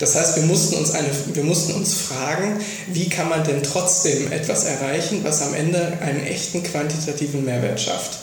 Das 0.00 0.16
heißt, 0.16 0.36
wir 0.36 0.42
mussten 0.42 0.74
uns, 0.74 0.90
eine, 0.90 1.08
wir 1.32 1.44
mussten 1.44 1.72
uns 1.72 1.94
fragen, 1.94 2.60
wie 2.92 3.08
kann 3.08 3.30
man 3.30 3.42
denn 3.42 3.62
trotzdem 3.62 4.30
etwas 4.30 4.64
erreichen, 4.64 5.20
was 5.22 5.40
am 5.40 5.54
Ende 5.54 5.96
einen 6.02 6.26
echten 6.26 6.62
quantitativen 6.62 7.42
Mehrwert 7.46 7.80
schafft. 7.80 8.18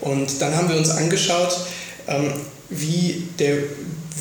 Und 0.00 0.40
dann 0.40 0.56
haben 0.56 0.70
wir 0.70 0.76
uns 0.78 0.88
angeschaut, 0.88 1.54
ähm, 2.06 2.32
wie 2.70 3.28
der 3.38 3.58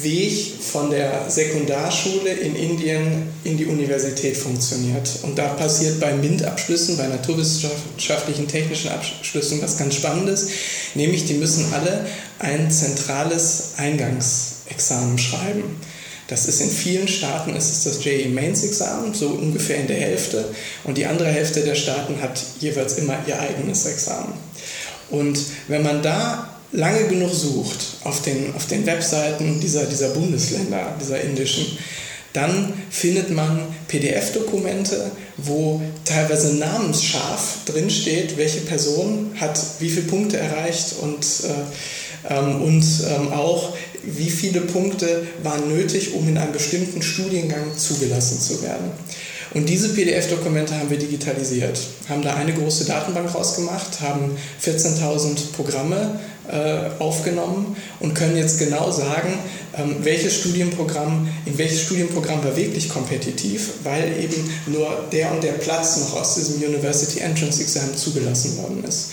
Weg 0.03 0.53
von 0.61 0.89
der 0.89 1.29
Sekundarschule 1.29 2.31
in 2.31 2.55
Indien 2.55 3.29
in 3.43 3.57
die 3.57 3.65
Universität 3.65 4.37
funktioniert. 4.37 5.09
Und 5.23 5.37
da 5.37 5.47
passiert 5.49 5.99
bei 5.99 6.13
MINT-Abschlüssen, 6.13 6.97
bei 6.97 7.07
naturwissenschaftlichen 7.07 8.47
technischen 8.47 8.91
Abschlüssen 8.91 9.61
was 9.61 9.77
ganz 9.77 9.95
Spannendes, 9.95 10.49
nämlich 10.95 11.25
die 11.25 11.35
müssen 11.35 11.73
alle 11.73 12.05
ein 12.39 12.69
zentrales 12.69 13.73
Eingangsexamen 13.77 15.17
schreiben. 15.17 15.63
Das 16.27 16.47
ist 16.47 16.59
in 16.59 16.69
vielen 16.69 17.07
Staaten 17.07 17.55
ist 17.55 17.71
es 17.71 17.83
das 17.85 18.03
JE 18.03 18.27
Mains 18.27 18.63
Examen, 18.63 19.13
so 19.13 19.29
ungefähr 19.29 19.77
in 19.77 19.87
der 19.87 19.97
Hälfte. 19.97 20.43
Und 20.83 20.97
die 20.97 21.05
andere 21.05 21.29
Hälfte 21.29 21.61
der 21.61 21.75
Staaten 21.75 22.21
hat 22.21 22.43
jeweils 22.59 22.97
immer 22.97 23.17
ihr 23.25 23.39
eigenes 23.39 23.85
Examen. 23.85 24.33
Und 25.09 25.39
wenn 25.69 25.83
man 25.83 26.03
da 26.03 26.49
lange 26.73 27.07
genug 27.07 27.33
sucht 27.33 27.96
auf 28.07 28.21
den, 28.21 28.53
auf 28.55 28.65
den 28.67 28.85
Webseiten 28.85 29.59
dieser, 29.59 29.85
dieser 29.85 30.09
Bundesländer, 30.09 30.95
dieser 30.99 31.21
indischen, 31.21 31.77
dann 32.33 32.73
findet 32.89 33.31
man 33.31 33.61
PDF-Dokumente, 33.87 35.11
wo 35.37 35.81
teilweise 36.05 36.55
namensscharf 36.55 37.59
drinsteht, 37.65 38.37
welche 38.37 38.61
Person 38.61 39.31
hat 39.39 39.59
wie 39.79 39.89
viele 39.89 40.07
Punkte 40.07 40.37
erreicht 40.37 40.95
und 41.01 41.23
äh, 41.23 41.53
ähm, 42.29 42.61
und 42.61 42.83
ähm, 43.07 43.31
auch, 43.33 43.75
wie 44.03 44.29
viele 44.29 44.61
Punkte 44.61 45.27
waren 45.43 45.67
nötig, 45.67 46.13
um 46.13 46.27
in 46.27 46.37
einem 46.37 46.53
bestimmten 46.53 47.01
Studiengang 47.01 47.77
zugelassen 47.77 48.39
zu 48.39 48.61
werden. 48.61 48.91
Und 49.53 49.67
diese 49.67 49.89
PDF-Dokumente 49.89 50.77
haben 50.77 50.89
wir 50.89 50.99
digitalisiert, 50.99 51.79
haben 52.09 52.21
da 52.21 52.35
eine 52.35 52.53
große 52.53 52.85
Datenbank 52.85 53.33
rausgemacht, 53.33 54.01
haben 54.01 54.37
14.000 54.63 55.53
Programme 55.55 56.19
aufgenommen 56.99 57.75
und 57.99 58.13
können 58.13 58.37
jetzt 58.37 58.59
genau 58.59 58.91
sagen, 58.91 59.33
ähm, 59.77 59.97
welches 60.01 60.35
Studienprogramm, 60.37 61.27
in 61.45 61.57
welches 61.57 61.81
Studienprogramm 61.81 62.43
war 62.43 62.55
wirklich 62.55 62.89
kompetitiv, 62.89 63.73
weil 63.83 64.19
eben 64.21 64.49
nur 64.67 65.05
der 65.11 65.31
und 65.31 65.43
der 65.43 65.53
Platz 65.53 65.97
noch 65.97 66.19
aus 66.19 66.35
diesem 66.35 66.61
University 66.61 67.19
Entrance 67.19 67.61
Exam 67.61 67.95
zugelassen 67.95 68.57
worden 68.57 68.83
ist. 68.87 69.11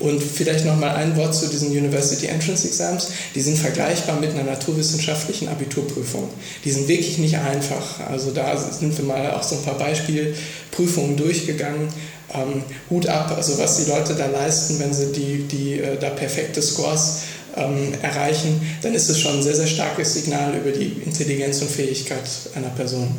Und 0.00 0.22
vielleicht 0.22 0.64
noch 0.64 0.76
mal 0.76 0.94
ein 0.94 1.16
Wort 1.16 1.34
zu 1.34 1.46
diesen 1.46 1.70
University 1.70 2.26
Entrance 2.26 2.66
Exams. 2.66 3.08
Die 3.34 3.40
sind 3.40 3.58
vergleichbar 3.58 4.18
mit 4.20 4.30
einer 4.30 4.44
naturwissenschaftlichen 4.44 5.48
Abiturprüfung. 5.48 6.28
Die 6.64 6.70
sind 6.70 6.88
wirklich 6.88 7.18
nicht 7.18 7.36
einfach. 7.36 8.00
Also 8.10 8.30
da 8.30 8.56
sind 8.56 8.96
wir 8.96 9.04
mal 9.04 9.32
auch 9.32 9.42
so 9.42 9.56
ein 9.56 9.62
paar 9.62 9.78
Beispielprüfungen 9.78 11.16
durchgegangen. 11.16 11.88
Ähm, 12.32 12.62
Hut 12.90 13.06
ab, 13.06 13.32
also 13.36 13.58
was 13.58 13.84
die 13.84 13.90
Leute 13.90 14.14
da 14.14 14.26
leisten, 14.26 14.80
wenn 14.80 14.92
sie 14.92 15.12
die, 15.12 15.44
die 15.44 15.78
äh, 15.78 15.96
da 16.00 16.10
perfekte 16.10 16.60
Scores 16.60 17.18
ähm, 17.56 17.94
erreichen, 18.02 18.60
dann 18.82 18.94
ist 18.94 19.08
es 19.08 19.20
schon 19.20 19.36
ein 19.36 19.42
sehr, 19.42 19.54
sehr 19.54 19.66
starkes 19.66 20.14
Signal 20.14 20.56
über 20.56 20.70
die 20.70 21.02
Intelligenz 21.04 21.60
und 21.62 21.70
Fähigkeit 21.70 22.28
einer 22.54 22.70
Person. 22.70 23.14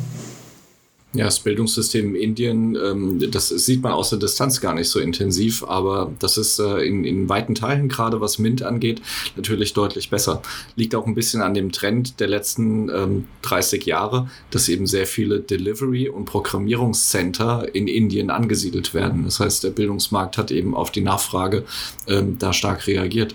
Ja, 1.16 1.24
das 1.24 1.40
Bildungssystem 1.40 2.14
in 2.14 2.20
Indien, 2.20 2.76
ähm, 2.76 3.30
das 3.30 3.48
sieht 3.48 3.82
man 3.82 3.92
aus 3.92 4.10
der 4.10 4.18
Distanz 4.18 4.60
gar 4.60 4.74
nicht 4.74 4.90
so 4.90 5.00
intensiv, 5.00 5.64
aber 5.64 6.12
das 6.18 6.36
ist 6.36 6.58
äh, 6.58 6.80
in, 6.80 7.04
in 7.04 7.28
weiten 7.30 7.54
Teilen, 7.54 7.88
gerade 7.88 8.20
was 8.20 8.38
MINT 8.38 8.62
angeht, 8.62 9.00
natürlich 9.34 9.72
deutlich 9.72 10.10
besser. 10.10 10.42
Liegt 10.74 10.94
auch 10.94 11.06
ein 11.06 11.14
bisschen 11.14 11.40
an 11.40 11.54
dem 11.54 11.72
Trend 11.72 12.20
der 12.20 12.28
letzten 12.28 12.90
ähm, 12.90 13.24
30 13.42 13.86
Jahre, 13.86 14.28
dass 14.50 14.68
eben 14.68 14.86
sehr 14.86 15.06
viele 15.06 15.40
Delivery- 15.40 16.10
und 16.10 16.26
Programmierungscenter 16.26 17.74
in 17.74 17.88
Indien 17.88 18.28
angesiedelt 18.28 18.92
werden. 18.92 19.24
Das 19.24 19.40
heißt, 19.40 19.64
der 19.64 19.70
Bildungsmarkt 19.70 20.36
hat 20.36 20.50
eben 20.50 20.74
auf 20.74 20.90
die 20.90 21.00
Nachfrage 21.00 21.64
ähm, 22.08 22.36
da 22.38 22.52
stark 22.52 22.86
reagiert. 22.86 23.34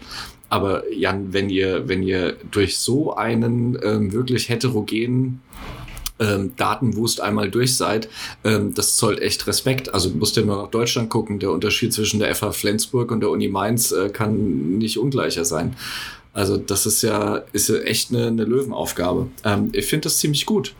Aber 0.51 0.83
Jan, 0.91 1.31
wenn 1.31 1.49
ihr, 1.49 1.87
wenn 1.87 2.03
ihr 2.03 2.35
durch 2.51 2.77
so 2.77 3.15
einen 3.15 3.79
ähm, 3.81 4.11
wirklich 4.11 4.49
heterogenen 4.49 5.39
ähm, 6.19 6.51
Datenwust 6.57 7.21
einmal 7.21 7.49
durch 7.49 7.77
seid, 7.77 8.09
ähm, 8.43 8.73
das 8.73 8.97
zollt 8.97 9.21
echt 9.21 9.47
Respekt. 9.47 9.93
Also 9.93 10.09
musst 10.09 10.35
ja 10.35 10.43
nur 10.43 10.61
nach 10.61 10.69
Deutschland 10.69 11.09
gucken. 11.09 11.39
Der 11.39 11.51
Unterschied 11.51 11.93
zwischen 11.93 12.19
der 12.19 12.35
FH 12.35 12.51
Flensburg 12.51 13.11
und 13.11 13.21
der 13.21 13.29
Uni 13.29 13.47
Mainz 13.47 13.93
äh, 13.93 14.09
kann 14.09 14.77
nicht 14.77 14.99
ungleicher 14.99 15.45
sein. 15.45 15.77
Also 16.33 16.57
das 16.57 16.85
ist 16.85 17.01
ja, 17.01 17.43
ist 17.53 17.69
ja 17.69 17.77
echt 17.77 18.11
eine, 18.11 18.27
eine 18.27 18.43
Löwenaufgabe. 18.43 19.27
Ähm, 19.45 19.69
ich 19.71 19.85
finde 19.85 20.03
das 20.03 20.17
ziemlich 20.17 20.45
gut. 20.45 20.75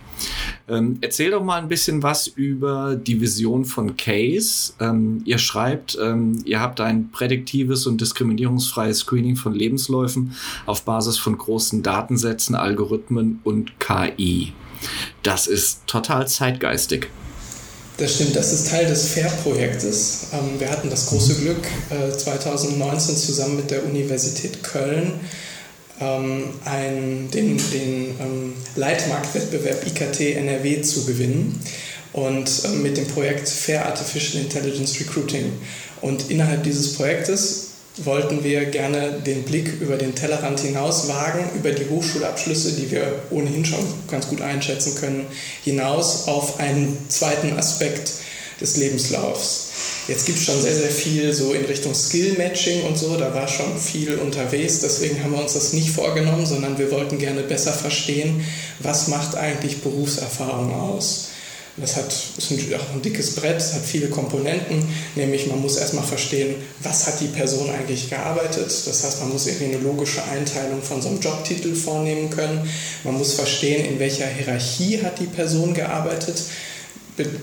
Ähm, 0.68 0.98
erzähl 1.02 1.32
doch 1.32 1.44
mal 1.44 1.62
ein 1.62 1.68
bisschen 1.68 2.04
was 2.04 2.28
über 2.28 2.96
die 2.96 3.20
Vision 3.20 3.66
von 3.66 3.98
Case. 3.98 4.74
Ähm, 4.80 5.22
ihr 5.26 5.38
schreibt, 5.38 5.98
ähm, 6.02 6.42
ihr 6.46 6.60
habt 6.60 6.80
ein 6.82 7.12
prädiktives 7.12 7.88
und 7.88 8.02
diskriminierungsfreies 8.02 9.00
Screening 9.00 9.36
von 9.36 9.54
Lebensläufen 9.54 10.36
auf 10.66 10.84
Basis 10.84 11.18
von 11.18 11.38
großen 11.38 11.84
Datensätzen, 11.84 12.56
Algorithmen 12.56 13.40
und 13.44 13.80
KI. 13.80 14.54
Das 15.24 15.48
ist 15.48 15.86
total 15.88 16.28
zeitgeistig. 16.28 17.10
Das 17.98 18.16
stimmt, 18.16 18.36
das 18.36 18.52
ist 18.52 18.70
Teil 18.70 18.88
des 18.88 19.14
FAIR-Projektes. 19.14 20.28
Ähm, 20.34 20.60
wir 20.60 20.72
hatten 20.72 20.90
das 20.90 21.08
große 21.08 21.36
Glück, 21.36 21.68
2019 21.90 23.16
äh, 23.16 23.18
zusammen 23.18 23.58
mit 23.58 23.70
der 23.70 23.86
Universität 23.86 24.64
Köln 24.64 25.20
ähm, 26.02 26.46
einen, 26.66 27.30
den, 27.32 27.58
den 27.72 28.16
ähm, 28.20 28.54
Leitmarktwettbewerb 28.76 29.86
IKT 29.86 30.38
NRW 30.38 30.82
zu 30.82 31.06
gewinnen 31.06 31.62
und 32.14 32.82
mit 32.82 32.98
dem 32.98 33.08
Projekt 33.08 33.48
Fair 33.48 33.86
Artificial 33.86 34.44
Intelligence 34.44 35.00
Recruiting. 35.00 35.54
Und 36.02 36.30
innerhalb 36.30 36.64
dieses 36.64 36.94
Projektes 36.96 37.68
wollten 37.98 38.44
wir 38.44 38.66
gerne 38.66 39.22
den 39.26 39.44
Blick 39.44 39.82
über 39.82 39.98
den 39.98 40.16
Tellerrand 40.16 40.60
hinaus 40.60 41.08
wagen, 41.08 41.50
über 41.56 41.72
die 41.72 41.90
Hochschulabschlüsse, 41.90 42.74
die 42.74 42.90
wir 42.92 43.22
ohnehin 43.30 43.66
schon 43.66 43.86
ganz 44.10 44.28
gut 44.28 44.42
einschätzen 44.42 44.96
können, 44.96 45.28
hinaus 45.64 46.28
auf 46.28 46.60
einen 46.60 46.98
zweiten 47.10 47.58
Aspekt 47.58 48.12
des 48.60 48.78
Lebenslaufs. 48.78 49.71
Jetzt 50.08 50.26
gibt 50.26 50.40
es 50.40 50.46
schon 50.46 50.60
sehr, 50.60 50.76
sehr 50.76 50.90
viel 50.90 51.32
so 51.32 51.54
in 51.54 51.64
Richtung 51.66 51.94
Skill-Matching 51.94 52.84
und 52.84 52.98
so, 52.98 53.16
da 53.18 53.34
war 53.34 53.48
schon 53.48 53.78
viel 53.78 54.16
unterwegs, 54.16 54.80
deswegen 54.80 55.24
haben 55.24 55.34
wir 55.34 55.42
uns 55.42 55.54
das 55.54 55.74
nicht 55.74 55.92
vorgenommen, 55.92 56.46
sondern 56.46 56.78
wir 56.80 56.92
wollten 56.92 57.20
gerne 57.20 57.44
besser 57.44 57.72
verstehen, 57.72 58.44
was 58.80 59.10
macht 59.10 59.36
eigentlich 59.36 59.82
Berufserfahrung 59.82 60.74
aus. 60.74 61.28
Das 61.78 61.96
hat, 61.96 62.14
ist 62.38 62.52
ein, 62.52 62.60
auch 62.76 62.94
ein 62.94 63.02
dickes 63.02 63.36
Brett, 63.36 63.58
es 63.58 63.74
hat 63.74 63.86
viele 63.86 64.10
Komponenten, 64.10 64.86
nämlich 65.16 65.48
man 65.48 65.62
muss 65.62 65.78
erstmal 65.78 66.04
verstehen, 66.04 66.56
was 66.82 67.08
hat 67.08 67.22
die 67.22 67.28
Person 67.28 67.70
eigentlich 67.70 68.10
gearbeitet. 68.10 68.70
Das 68.86 69.04
heißt, 69.04 69.22
man 69.22 69.30
muss 69.30 69.48
irgendwie 69.48 69.76
eine 69.76 69.84
logische 69.84 70.22
Einteilung 70.24 70.82
von 70.82 71.02
so 71.02 71.08
einem 71.08 71.22
Jobtitel 71.22 71.74
vornehmen 71.74 72.30
können. 72.30 72.70
Man 73.06 73.18
muss 73.18 73.34
verstehen, 73.34 73.86
in 73.86 74.00
welcher 74.00 74.28
Hierarchie 74.28 75.02
hat 75.02 75.20
die 75.20 75.28
Person 75.28 75.74
gearbeitet 75.74 76.44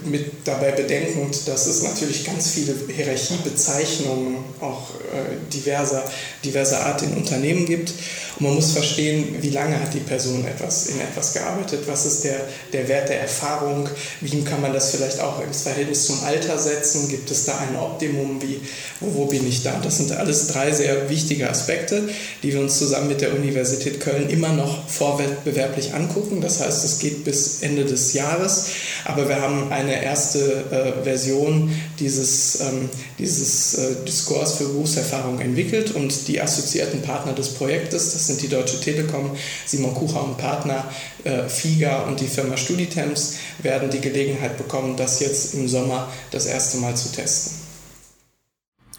mit 0.07 0.47
dabei 0.47 0.73
bedenkend, 0.73 1.47
dass 1.47 1.67
es 1.67 1.83
natürlich 1.83 2.25
ganz 2.25 2.51
viele 2.51 2.75
Hierarchiebezeichnungen 2.95 4.37
auch 4.61 4.91
äh, 5.13 5.53
diverser, 5.53 6.03
diverser 6.45 6.87
Art 6.87 7.03
in 7.03 7.15
Unternehmen 7.15 7.67
gibt. 7.67 7.93
Und 8.39 8.47
man 8.47 8.55
muss 8.55 8.71
verstehen, 8.71 9.37
wie 9.41 9.51
lange 9.51 9.81
hat 9.81 9.93
die 9.93 10.01
Person 10.01 10.45
etwas, 10.47 10.87
in 10.87 11.01
etwas 11.01 11.35
gearbeitet, 11.35 11.81
was 11.87 12.07
ist 12.07 12.25
der, 12.25 12.41
der 12.73 12.89
Wert 12.89 13.09
der 13.09 13.21
Erfahrung, 13.21 13.89
wie 14.21 14.43
kann 14.43 14.63
man 14.63 14.73
das 14.73 14.91
vielleicht 14.91 15.21
auch 15.21 15.43
im 15.43 15.53
Verhältnis 15.53 16.07
zum 16.07 16.23
Alter 16.25 16.57
setzen, 16.59 17.09
gibt 17.09 17.31
es 17.31 17.45
da 17.45 17.59
ein 17.59 17.77
Optimum, 17.77 18.41
wie, 18.41 18.61
wo, 19.01 19.15
wo 19.15 19.25
bin 19.27 19.47
ich 19.47 19.65
da? 19.65 19.81
Das 19.83 19.99
sind 19.99 20.13
alles 20.13 20.47
drei 20.49 20.73
sehr 20.73 21.11
wichtige 21.11 21.51
Aspekte, 21.51 22.09
die 22.43 22.53
wir 22.53 22.61
uns 22.61 22.79
zusammen 22.79 23.09
mit 23.09 23.21
der 23.21 23.35
Universität 23.35 24.01
Köln 24.01 24.31
immer 24.31 24.53
noch 24.53 24.89
vorwettbewerblich 24.89 25.95
angucken. 25.95 26.41
Das 26.41 26.61
heißt, 26.61 26.85
es 26.85 27.01
geht 27.01 27.25
bis 27.25 27.63
Ende 27.63 27.85
des 27.85 28.13
Jahres, 28.13 28.67
aber 29.05 29.29
wir 29.29 29.41
haben 29.41 29.58
eine 29.71 30.03
erste 30.03 30.39
äh, 30.71 31.05
Version 31.05 31.75
dieses, 31.99 32.61
ähm, 32.61 32.89
dieses 33.19 33.75
äh, 33.75 34.05
Diskurs 34.07 34.55
für 34.55 34.65
Berufserfahrung 34.65 35.41
entwickelt 35.41 35.93
und 35.93 36.29
die 36.29 36.41
assoziierten 36.41 37.03
Partner 37.03 37.33
des 37.33 37.51
Projektes, 37.51 38.13
das 38.13 38.27
sind 38.27 38.43
die 38.43 38.49
Deutsche 38.49 38.81
Telekom, 38.81 39.31
Simon 39.67 39.95
Kucher 39.95 40.25
und 40.25 40.39
Partner, 40.39 40.85
äh, 41.25 41.49
FIGA 41.49 42.05
und 42.05 42.21
die 42.21 42.27
Firma 42.27 42.57
Studitemps, 42.57 43.35
werden 43.63 43.91
die 43.91 44.01
Gelegenheit 44.01 44.57
bekommen, 44.57 44.97
das 44.97 45.21
jetzt 45.21 45.55
im 45.55 45.69
Sommer 45.69 46.09
das 46.31 46.47
erste 46.47 46.79
Mal 46.79 46.97
zu 46.97 47.11
testen. 47.11 47.68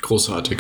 Großartig. 0.10 0.58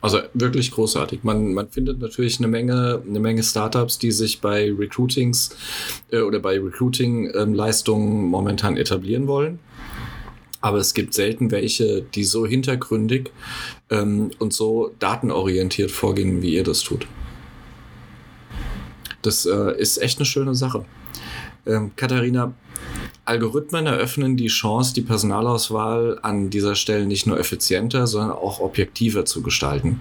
Also 0.00 0.20
wirklich 0.32 0.70
großartig. 0.70 1.24
Man, 1.24 1.54
man 1.54 1.68
findet 1.68 1.98
natürlich 1.98 2.38
eine 2.38 2.46
Menge, 2.46 3.02
eine 3.04 3.18
Menge 3.18 3.42
Startups, 3.42 3.98
die 3.98 4.12
sich 4.12 4.40
bei 4.40 4.72
Recruitings 4.72 5.56
äh, 6.12 6.20
oder 6.20 6.38
bei 6.38 6.56
Recruiting-Leistungen 6.60 8.20
ähm, 8.20 8.28
momentan 8.28 8.76
etablieren 8.76 9.26
wollen. 9.26 9.58
Aber 10.60 10.78
es 10.78 10.94
gibt 10.94 11.14
selten 11.14 11.50
welche, 11.50 12.02
die 12.02 12.22
so 12.22 12.46
hintergründig 12.46 13.32
ähm, 13.90 14.30
und 14.38 14.52
so 14.52 14.92
datenorientiert 15.00 15.90
vorgehen, 15.90 16.40
wie 16.40 16.54
ihr 16.54 16.62
das 16.62 16.82
tut. 16.82 17.08
Das 19.22 19.46
äh, 19.46 19.80
ist 19.80 20.00
echt 20.00 20.18
eine 20.18 20.26
schöne 20.26 20.54
Sache. 20.54 20.84
Ähm, 21.66 21.92
Katharina, 21.96 22.52
Algorithmen 23.24 23.86
eröffnen 23.86 24.36
die 24.36 24.48
Chance, 24.48 24.94
die 24.94 25.00
Personalauswahl 25.00 26.18
an 26.22 26.50
dieser 26.50 26.74
Stelle 26.74 27.06
nicht 27.06 27.26
nur 27.28 27.38
effizienter, 27.38 28.08
sondern 28.08 28.32
auch 28.32 28.58
objektiver 28.58 29.24
zu 29.24 29.42
gestalten, 29.42 30.00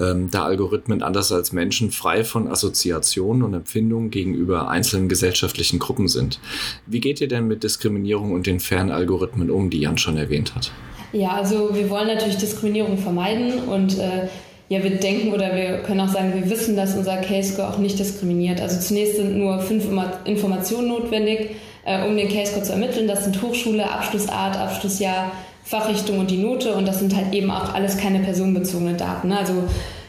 ähm, 0.00 0.30
da 0.32 0.44
Algorithmen 0.44 1.00
anders 1.02 1.30
als 1.30 1.52
Menschen 1.52 1.92
frei 1.92 2.24
von 2.24 2.48
Assoziationen 2.48 3.44
und 3.44 3.54
Empfindungen 3.54 4.10
gegenüber 4.10 4.68
einzelnen 4.68 5.08
gesellschaftlichen 5.08 5.78
Gruppen 5.78 6.08
sind. 6.08 6.40
Wie 6.86 7.00
geht 7.00 7.20
ihr 7.20 7.28
denn 7.28 7.46
mit 7.46 7.62
Diskriminierung 7.62 8.32
und 8.32 8.48
den 8.48 8.58
fairen 8.58 8.90
Algorithmen 8.90 9.48
um, 9.48 9.70
die 9.70 9.80
Jan 9.80 9.96
schon 9.96 10.16
erwähnt 10.16 10.56
hat? 10.56 10.72
Ja, 11.12 11.34
also 11.34 11.70
wir 11.72 11.88
wollen 11.88 12.08
natürlich 12.08 12.36
Diskriminierung 12.36 12.98
vermeiden 12.98 13.60
und 13.68 13.96
äh, 13.96 14.26
ja, 14.68 14.82
wir 14.82 14.96
denken 14.96 15.32
oder 15.32 15.54
wir 15.54 15.78
können 15.82 16.00
auch 16.00 16.08
sagen, 16.08 16.34
wir 16.34 16.50
wissen, 16.50 16.76
dass 16.76 16.96
unser 16.96 17.18
Case-Score 17.18 17.68
auch 17.68 17.78
nicht 17.78 17.98
diskriminiert. 17.98 18.60
Also 18.60 18.80
zunächst 18.80 19.16
sind 19.16 19.38
nur 19.38 19.60
fünf 19.60 19.86
Informationen 20.24 20.88
notwendig, 20.88 21.50
äh, 21.84 22.04
um 22.04 22.16
den 22.16 22.28
Case-Score 22.28 22.64
zu 22.64 22.72
ermitteln. 22.72 23.06
Das 23.06 23.24
sind 23.24 23.40
Hochschule, 23.40 23.88
Abschlussart, 23.88 24.56
Abschlussjahr, 24.56 25.30
Fachrichtung 25.64 26.18
und 26.18 26.30
die 26.32 26.38
Note. 26.38 26.74
Und 26.74 26.88
das 26.88 26.98
sind 26.98 27.14
halt 27.14 27.32
eben 27.32 27.50
auch 27.50 27.74
alles 27.74 27.96
keine 27.96 28.18
personenbezogenen 28.18 28.96
Daten. 28.96 29.28
Ne? 29.28 29.38
Also 29.38 29.54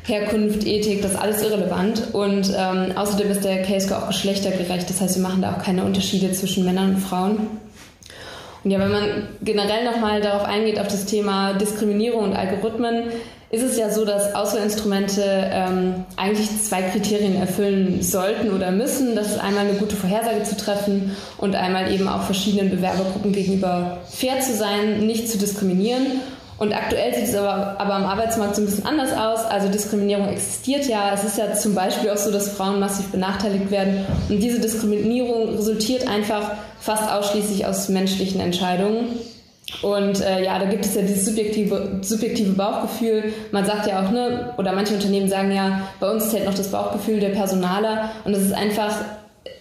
Herkunft, 0.05 0.65
Ethik, 0.65 1.03
das 1.03 1.11
ist 1.11 1.19
alles 1.19 1.43
irrelevant. 1.43 2.13
Und 2.13 2.51
ähm, 2.57 2.97
außerdem 2.97 3.29
ist 3.29 3.43
der 3.43 3.61
Case-Score 3.61 4.01
auch 4.01 4.07
geschlechtergerecht. 4.07 4.89
Das 4.89 5.01
heißt, 5.01 5.17
wir 5.17 5.23
machen 5.23 5.43
da 5.43 5.53
auch 5.53 5.63
keine 5.63 5.83
Unterschiede 5.83 6.31
zwischen 6.31 6.65
Männern 6.65 6.95
und 6.95 6.99
Frauen. 6.99 7.47
Und 8.63 8.71
ja, 8.71 8.79
wenn 8.79 8.91
man 8.91 9.03
generell 9.43 9.85
nochmal 9.85 10.19
darauf 10.19 10.43
eingeht, 10.45 10.79
auf 10.79 10.87
das 10.87 11.05
Thema 11.05 11.53
Diskriminierung 11.53 12.23
und 12.23 12.33
Algorithmen, 12.33 13.03
ist 13.49 13.63
es 13.63 13.77
ja 13.77 13.89
so, 13.89 14.03
dass 14.03 14.35
Auswahlinstrumente 14.35 15.23
ähm, 15.23 16.05
eigentlich 16.17 16.49
zwei 16.63 16.81
Kriterien 16.81 17.35
erfüllen 17.35 18.01
sollten 18.01 18.51
oder 18.51 18.71
müssen. 18.71 19.15
Das 19.15 19.27
ist 19.27 19.39
einmal 19.39 19.67
eine 19.67 19.77
gute 19.77 19.95
Vorhersage 19.95 20.43
zu 20.43 20.57
treffen 20.57 21.15
und 21.37 21.55
einmal 21.55 21.91
eben 21.91 22.09
auch 22.09 22.23
verschiedenen 22.23 22.69
Bewerbergruppen 22.69 23.31
gegenüber 23.31 23.99
fair 24.09 24.41
zu 24.41 24.53
sein, 24.53 25.05
nicht 25.05 25.29
zu 25.29 25.37
diskriminieren. 25.37 26.21
Und 26.57 26.73
aktuell 26.73 27.13
sieht 27.13 27.25
es 27.25 27.35
aber, 27.35 27.79
aber 27.79 27.93
am 27.93 28.05
Arbeitsmarkt 28.05 28.55
so 28.55 28.63
ein 28.63 28.65
bisschen 28.65 28.85
anders 28.85 29.13
aus. 29.13 29.45
Also 29.45 29.69
Diskriminierung 29.69 30.27
existiert 30.27 30.85
ja. 30.87 31.13
Es 31.13 31.23
ist 31.23 31.37
ja 31.37 31.53
zum 31.53 31.75
Beispiel 31.75 32.09
auch 32.09 32.17
so, 32.17 32.31
dass 32.31 32.49
Frauen 32.49 32.79
massiv 32.79 33.11
benachteiligt 33.11 33.69
werden. 33.69 34.05
Und 34.27 34.41
diese 34.41 34.59
Diskriminierung 34.59 35.49
resultiert 35.55 36.07
einfach 36.07 36.51
fast 36.79 37.09
ausschließlich 37.11 37.65
aus 37.65 37.89
menschlichen 37.89 38.41
Entscheidungen. 38.41 39.19
Und 39.81 40.21
äh, 40.21 40.45
ja, 40.45 40.59
da 40.59 40.65
gibt 40.65 40.85
es 40.85 40.95
ja 40.95 41.01
dieses 41.01 41.25
subjektive, 41.25 41.99
subjektive 42.01 42.53
Bauchgefühl. 42.53 43.33
Man 43.51 43.65
sagt 43.65 43.85
ja 43.87 44.05
auch, 44.05 44.11
ne, 44.11 44.53
oder 44.57 44.71
manche 44.71 44.93
Unternehmen 44.93 45.27
sagen 45.27 45.51
ja, 45.51 45.81
bei 45.99 46.09
uns 46.09 46.29
zählt 46.29 46.45
noch 46.45 46.55
das 46.55 46.71
Bauchgefühl 46.71 47.19
der 47.19 47.29
Personaler. 47.29 48.09
Und 48.23 48.33
das 48.33 48.43
ist 48.43 48.53
einfach 48.53 48.95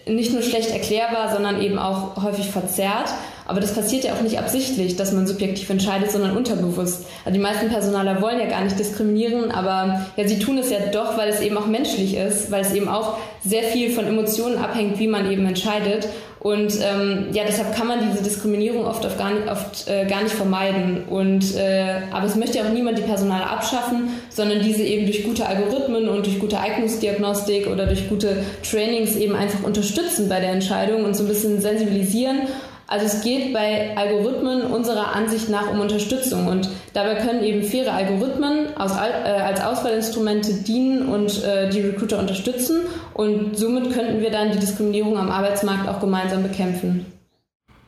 nicht 0.05 0.33
nur 0.33 0.41
schlecht 0.41 0.71
erklärbar, 0.71 1.33
sondern 1.33 1.61
eben 1.61 1.77
auch 1.77 2.23
häufig 2.23 2.49
verzerrt. 2.49 3.09
Aber 3.45 3.61
das 3.61 3.73
passiert 3.73 4.03
ja 4.03 4.13
auch 4.13 4.21
nicht 4.21 4.39
absichtlich, 4.39 4.97
dass 4.97 5.13
man 5.13 5.25
subjektiv 5.25 5.69
entscheidet, 5.69 6.11
sondern 6.11 6.35
unterbewusst. 6.35 7.05
Also 7.23 7.33
die 7.33 7.41
meisten 7.41 7.69
Personaler 7.69 8.21
wollen 8.21 8.39
ja 8.39 8.45
gar 8.45 8.63
nicht 8.63 8.77
diskriminieren, 8.77 9.51
aber 9.51 10.05
ja, 10.17 10.27
sie 10.27 10.39
tun 10.39 10.57
es 10.57 10.69
ja 10.69 10.79
doch, 10.91 11.17
weil 11.17 11.29
es 11.29 11.39
eben 11.39 11.57
auch 11.57 11.67
menschlich 11.67 12.17
ist, 12.17 12.51
weil 12.51 12.61
es 12.61 12.73
eben 12.73 12.89
auch 12.89 13.17
sehr 13.45 13.63
viel 13.63 13.91
von 13.91 14.05
Emotionen 14.05 14.57
abhängt, 14.57 14.99
wie 14.99 15.07
man 15.07 15.31
eben 15.31 15.45
entscheidet. 15.45 16.09
Und 16.47 16.79
ähm, 16.81 17.25
ja, 17.33 17.43
deshalb 17.45 17.75
kann 17.75 17.87
man 17.87 18.09
diese 18.09 18.23
Diskriminierung 18.23 18.85
oft, 18.85 19.05
auf 19.05 19.17
gar, 19.17 19.33
nicht, 19.33 19.49
oft 19.49 19.85
äh, 19.89 20.05
gar 20.05 20.23
nicht 20.23 20.33
vermeiden. 20.33 21.03
Und, 21.09 21.53
äh, 21.57 22.03
aber 22.09 22.25
es 22.25 22.37
möchte 22.37 22.61
auch 22.61 22.69
niemand 22.69 22.97
die 22.97 23.01
Personale 23.01 23.45
abschaffen, 23.45 24.11
sondern 24.29 24.61
diese 24.61 24.81
eben 24.81 25.05
durch 25.05 25.25
gute 25.25 25.45
Algorithmen 25.45 26.07
und 26.07 26.25
durch 26.25 26.39
gute 26.39 26.57
Eignungsdiagnostik 26.57 27.67
oder 27.67 27.85
durch 27.85 28.07
gute 28.07 28.45
Trainings 28.63 29.17
eben 29.17 29.35
einfach 29.35 29.61
unterstützen 29.63 30.29
bei 30.29 30.39
der 30.39 30.51
Entscheidung 30.51 31.03
und 31.03 31.17
so 31.17 31.23
ein 31.23 31.27
bisschen 31.27 31.59
sensibilisieren 31.59 32.43
also 32.87 33.05
es 33.05 33.21
geht 33.21 33.53
bei 33.53 33.95
Algorithmen 33.97 34.61
unserer 34.61 35.13
Ansicht 35.13 35.49
nach 35.49 35.69
um 35.69 35.81
Unterstützung 35.81 36.47
und 36.47 36.69
dabei 36.93 37.15
können 37.15 37.43
eben 37.43 37.63
faire 37.63 37.93
Algorithmen 37.93 38.77
aus, 38.77 38.93
äh, 38.93 38.95
als 38.95 39.61
Auswahlinstrumente 39.61 40.63
dienen 40.63 41.09
und 41.09 41.43
äh, 41.43 41.69
die 41.69 41.81
Recruiter 41.81 42.17
unterstützen 42.17 42.81
und 43.13 43.57
somit 43.57 43.93
könnten 43.93 44.21
wir 44.21 44.31
dann 44.31 44.51
die 44.51 44.59
Diskriminierung 44.59 45.17
am 45.17 45.29
Arbeitsmarkt 45.29 45.89
auch 45.89 45.99
gemeinsam 45.99 46.43
bekämpfen. 46.43 47.05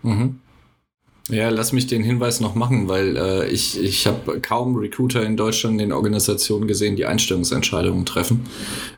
Mhm. 0.04 0.40
Ja, 1.30 1.50
lass 1.50 1.74
mich 1.74 1.86
den 1.86 2.04
Hinweis 2.04 2.40
noch 2.40 2.56
machen, 2.56 2.88
weil 2.88 3.16
äh, 3.16 3.48
ich, 3.48 3.80
ich 3.80 4.08
habe 4.08 4.40
kaum 4.42 4.76
Recruiter 4.76 5.24
in 5.24 5.38
Deutschland 5.38 5.80
in 5.80 5.94
Organisationen 5.94 6.68
gesehen, 6.68 6.96
die 6.96 7.06
Einstellungsentscheidungen 7.06 8.04
treffen. 8.06 8.48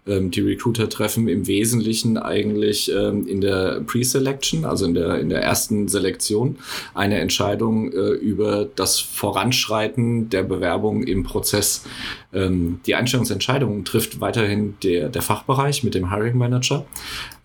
Ähm, 0.08 0.32
die 0.32 0.42
Recruiter 0.42 0.90
treffen 0.90 1.28
im 1.28 1.48
Wesentlichen 1.48 2.18
eigentlich 2.18 2.92
ähm, 2.92 3.28
in 3.28 3.42
der 3.42 3.82
Pre-Selection, 3.82 4.66
also 4.66 4.86
in 4.86 4.94
der, 4.94 5.20
in 5.20 5.30
der 5.30 5.44
ersten 5.44 5.88
Selektion, 5.88 6.58
eine 6.94 7.20
Entscheidung 7.20 7.92
äh, 7.92 8.10
über 8.10 8.68
das 8.76 9.00
Voranschreiten 9.00 10.30
der 10.30 10.44
Bewerbung 10.44 11.04
im 11.04 11.24
Prozess. 11.24 11.84
Ähm, 12.34 12.80
die 12.86 12.96
Einstellungsentscheidungen 12.96 13.86
trifft 13.86 14.22
weiterhin 14.22 14.76
der, 14.84 15.10
der 15.10 15.22
Fachbereich 15.22 15.84
mit 15.84 15.94
dem 15.94 16.10
Hiring 16.10 16.38
Manager. 16.38 16.86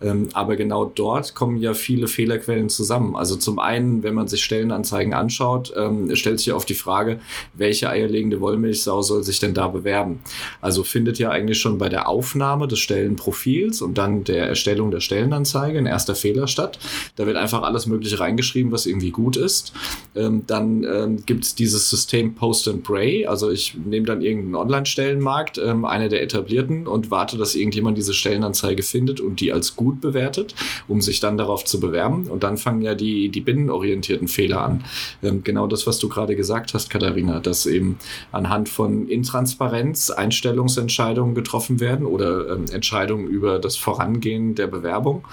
Ähm, 0.01 0.29
aber 0.33 0.55
genau 0.55 0.85
dort 0.85 1.35
kommen 1.35 1.57
ja 1.57 1.73
viele 1.73 2.07
Fehlerquellen 2.07 2.69
zusammen. 2.69 3.15
Also 3.15 3.35
zum 3.35 3.59
einen, 3.59 4.03
wenn 4.03 4.13
man 4.13 4.27
sich 4.27 4.43
Stellen 4.43 4.57
Stellenanzeigen 4.57 5.13
anschaut, 5.13 5.73
ähm, 5.75 6.15
stellt 6.15 6.39
sich 6.39 6.53
oft 6.53 6.69
die 6.69 6.73
Frage, 6.73 7.19
welche 7.53 7.89
eierlegende 7.89 8.39
Wollmilchsau 8.41 9.01
soll 9.01 9.23
sich 9.23 9.39
denn 9.39 9.53
da 9.53 9.67
bewerben? 9.67 10.19
Also 10.61 10.83
findet 10.83 11.19
ja 11.19 11.29
eigentlich 11.29 11.59
schon 11.59 11.77
bei 11.77 11.89
der 11.89 12.07
Aufnahme 12.07 12.46
des 12.55 12.79
Stellenprofils 12.79 13.81
und 13.81 13.97
dann 13.97 14.23
der 14.23 14.47
Erstellung 14.47 14.91
der 14.91 15.01
Stellenanzeige 15.01 15.77
ein 15.77 15.85
erster 15.85 16.15
Fehler 16.15 16.47
statt. 16.47 16.79
Da 17.17 17.25
wird 17.25 17.35
einfach 17.35 17.63
alles 17.63 17.87
Mögliche 17.87 18.19
reingeschrieben, 18.19 18.71
was 18.71 18.85
irgendwie 18.85 19.11
gut 19.11 19.35
ist. 19.35 19.73
Ähm, 20.15 20.43
dann 20.47 20.83
ähm, 20.83 21.25
gibt 21.25 21.43
es 21.43 21.55
dieses 21.55 21.89
System 21.89 22.35
Post 22.35 22.67
and 22.67 22.83
Pray. 22.83 23.25
Also 23.25 23.51
ich 23.51 23.75
nehme 23.75 24.05
dann 24.05 24.21
irgendeinen 24.21 24.55
Online-Stellenmarkt, 24.55 25.57
ähm, 25.57 25.83
eine 25.83 26.07
der 26.07 26.21
etablierten, 26.23 26.87
und 26.87 27.11
warte, 27.11 27.37
dass 27.37 27.55
irgendjemand 27.55 27.97
diese 27.97 28.13
Stellenanzeige 28.13 28.83
findet 28.83 29.19
und 29.19 29.41
die 29.41 29.51
als 29.51 29.75
gut 29.75 29.99
bewertet, 29.99 30.55
um 30.87 31.01
sich 31.01 31.19
dann 31.19 31.37
darauf 31.37 31.65
zu 31.65 31.79
bewerben. 31.79 32.27
Und 32.27 32.43
dann 32.43 32.57
fangen 32.57 32.81
ja 32.81 32.95
die, 32.95 33.29
die 33.29 33.41
binnenorientierten 33.41 34.27
Fehler 34.27 34.61
an 34.61 34.67
an. 34.67 34.83
Ähm, 35.23 35.43
genau 35.43 35.67
das, 35.67 35.87
was 35.87 35.99
du 35.99 36.09
gerade 36.09 36.35
gesagt 36.35 36.73
hast, 36.73 36.89
Katharina, 36.89 37.39
dass 37.39 37.65
eben 37.65 37.97
anhand 38.31 38.69
von 38.69 39.07
Intransparenz 39.07 40.11
Einstellungsentscheidungen 40.11 41.33
getroffen 41.33 41.79
werden 41.79 42.05
oder 42.05 42.36
ähm, 42.51 42.65
Entscheidungen 42.71 43.27
über 43.27 43.59
das 43.59 43.77
Vorangehen 43.77 44.55
der 44.55 44.67
Bewerbung. 44.67 45.25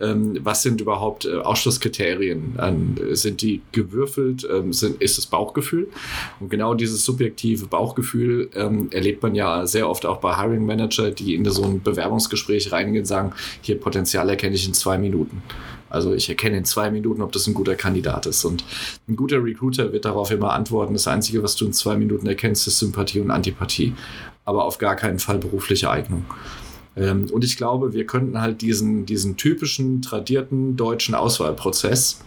Ähm, 0.00 0.38
was 0.42 0.62
sind 0.62 0.80
überhaupt 0.80 1.24
äh, 1.24 1.36
Ausschlusskriterien? 1.36 2.58
Ähm, 2.60 2.96
sind 3.12 3.42
die 3.42 3.62
gewürfelt? 3.72 4.46
Ähm, 4.50 4.72
sind, 4.72 5.00
ist 5.00 5.18
es 5.18 5.26
Bauchgefühl? 5.26 5.88
Und 6.40 6.50
genau 6.50 6.74
dieses 6.74 7.04
subjektive 7.04 7.66
Bauchgefühl 7.66 8.50
ähm, 8.54 8.88
erlebt 8.90 9.22
man 9.22 9.34
ja 9.34 9.66
sehr 9.66 9.88
oft 9.88 10.06
auch 10.06 10.18
bei 10.18 10.36
Hiring 10.36 10.64
Manager, 10.64 11.10
die 11.10 11.34
in 11.34 11.44
so 11.50 11.64
ein 11.64 11.82
Bewerbungsgespräch 11.82 12.72
reingehen 12.72 13.02
und 13.02 13.06
sagen, 13.06 13.32
hier 13.62 13.78
Potenzial 13.78 14.28
erkenne 14.28 14.54
ich 14.54 14.66
in 14.66 14.74
zwei 14.74 14.98
Minuten. 14.98 15.42
Also 15.90 16.14
ich 16.14 16.28
erkenne 16.28 16.56
in 16.56 16.64
zwei 16.64 16.90
Minuten, 16.90 17.20
ob 17.20 17.32
das 17.32 17.46
ein 17.46 17.54
guter 17.54 17.74
Kandidat 17.74 18.26
ist. 18.26 18.44
Und 18.44 18.64
ein 19.08 19.16
guter 19.16 19.42
Recruiter 19.42 19.92
wird 19.92 20.04
darauf 20.04 20.30
immer 20.30 20.52
antworten, 20.52 20.94
das 20.94 21.08
Einzige, 21.08 21.42
was 21.42 21.56
du 21.56 21.66
in 21.66 21.72
zwei 21.72 21.96
Minuten 21.96 22.26
erkennst, 22.26 22.66
ist 22.66 22.78
Sympathie 22.78 23.20
und 23.20 23.30
Antipathie. 23.30 23.92
Aber 24.44 24.64
auf 24.64 24.78
gar 24.78 24.96
keinen 24.96 25.18
Fall 25.18 25.38
berufliche 25.38 25.90
Eignung. 25.90 26.24
Ähm, 26.96 27.28
und 27.30 27.44
ich 27.44 27.56
glaube, 27.56 27.92
wir 27.92 28.06
könnten 28.06 28.40
halt 28.40 28.62
diesen, 28.62 29.04
diesen 29.04 29.36
typischen, 29.36 30.00
tradierten 30.00 30.76
deutschen 30.76 31.14
Auswahlprozess 31.14 32.20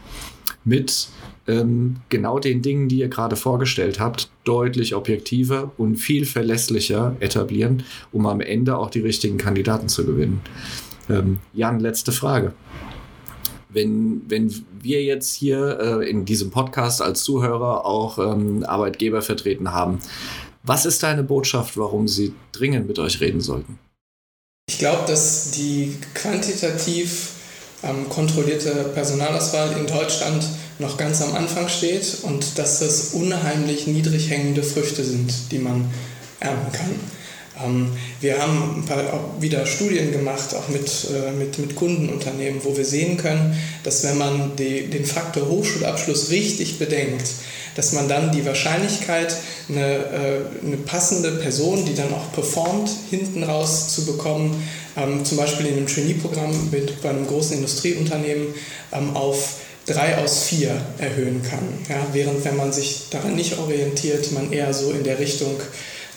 mit 0.66 1.10
ähm, 1.48 1.98
genau 2.10 2.40
den 2.40 2.62
Dingen, 2.62 2.88
die 2.88 3.00
ihr 3.00 3.10
gerade 3.10 3.36
vorgestellt 3.36 4.00
habt, 4.00 4.30
deutlich 4.46 4.96
objektiver 4.96 5.72
und 5.78 5.98
viel 5.98 6.26
verlässlicher 6.26 7.16
etablieren, 7.20 7.84
um 8.12 8.26
am 8.28 8.40
Ende 8.40 8.78
auch 8.78 8.90
die 8.90 9.02
richtigen 9.02 9.38
Kandidaten 9.38 9.90
zu 9.90 10.06
gewinnen. 10.06 10.42
Ähm, 11.10 11.40
Jan, 11.54 11.80
letzte 11.80 12.14
Frage 12.14 12.54
wenn, 13.74 14.22
wenn 14.28 14.54
wir 14.80 15.04
jetzt 15.04 15.34
hier 15.34 15.80
äh, 15.80 16.10
in 16.10 16.26
diesem 16.26 16.52
Podcast 16.52 17.02
als 17.02 17.24
Zuhörer 17.24 17.86
auch 17.86 18.20
ähm, 18.20 18.64
Arbeitgeber 18.64 19.22
vertreten 19.22 19.72
haben, 19.74 20.00
was 20.64 20.86
ist 20.86 21.04
deine 21.04 21.24
Botschaft, 21.24 21.78
warum 21.78 22.08
sie 22.08 22.34
dringend 22.52 22.88
mit 22.88 22.98
euch 23.00 23.20
reden 23.20 23.42
sollten? 23.42 23.80
Ich 24.70 24.78
glaube, 24.78 25.04
dass 25.08 25.52
die 25.52 25.98
quantitativ 26.14 27.32
ähm, 27.84 28.08
kontrollierte 28.08 28.72
Personalauswahl 28.94 29.76
in 29.78 29.88
Deutschland 29.88 30.46
noch 30.80 30.98
ganz 30.98 31.22
am 31.22 31.36
Anfang 31.36 31.68
steht 31.68 32.20
und 32.24 32.58
dass 32.58 32.80
das 32.80 33.14
unheimlich 33.14 33.88
niedrig 33.88 34.30
hängende 34.30 34.64
Früchte 34.64 35.04
sind, 35.04 35.52
die 35.52 35.60
man 35.60 35.90
ernten 36.40 36.72
kann. 36.72 36.96
Ähm, 37.62 37.92
wir 38.22 38.42
haben 38.42 38.78
ein 38.78 38.86
paar 38.86 39.04
wieder 39.40 39.66
Studien 39.66 40.12
gemacht, 40.12 40.56
auch 40.56 40.70
mit, 40.70 40.88
äh, 40.88 41.32
mit, 41.32 41.60
mit 41.60 41.76
Kundenunternehmen, 41.76 42.64
wo 42.64 42.76
wir 42.76 42.86
sehen 42.86 43.18
können, 43.18 43.58
dass 43.84 44.04
wenn 44.04 44.18
man 44.18 44.56
die, 44.58 44.88
den 44.90 45.06
Faktor 45.06 45.48
Hochschulabschluss 45.48 46.30
richtig 46.30 46.80
bedenkt, 46.80 47.26
dass 47.76 47.94
man 47.94 48.08
dann 48.08 48.32
die 48.32 48.46
Wahrscheinlichkeit, 48.46 49.36
eine, 49.70 49.96
äh, 49.96 50.66
eine 50.66 50.78
passende 50.78 51.32
Person, 51.32 51.86
die 51.86 51.96
dann 51.96 52.14
auch 52.14 52.32
performt, 52.34 52.90
hinten 53.10 53.44
raus 53.44 53.94
zu 53.94 54.06
bekommen, 54.06 54.64
ähm, 54.96 55.26
zum 55.26 55.38
Beispiel 55.38 55.68
in 55.68 55.78
einem 55.78 55.88
Trainee-Programm 55.88 56.72
bei 57.02 57.10
einem 57.10 57.28
großen 57.28 57.56
Industrieunternehmen, 57.56 58.48
ähm, 58.92 59.16
auf 59.16 59.56
drei 59.86 60.18
aus 60.18 60.44
vier 60.44 60.80
erhöhen 60.98 61.42
kann. 61.44 61.68
Ja, 61.90 62.08
während 62.14 62.46
wenn 62.46 62.56
man 62.56 62.72
sich 62.72 63.08
daran 63.10 63.36
nicht 63.36 63.58
orientiert, 63.58 64.32
man 64.32 64.52
eher 64.52 64.74
so 64.74 64.92
in 64.92 65.04
der 65.04 65.20
Richtung 65.20 65.56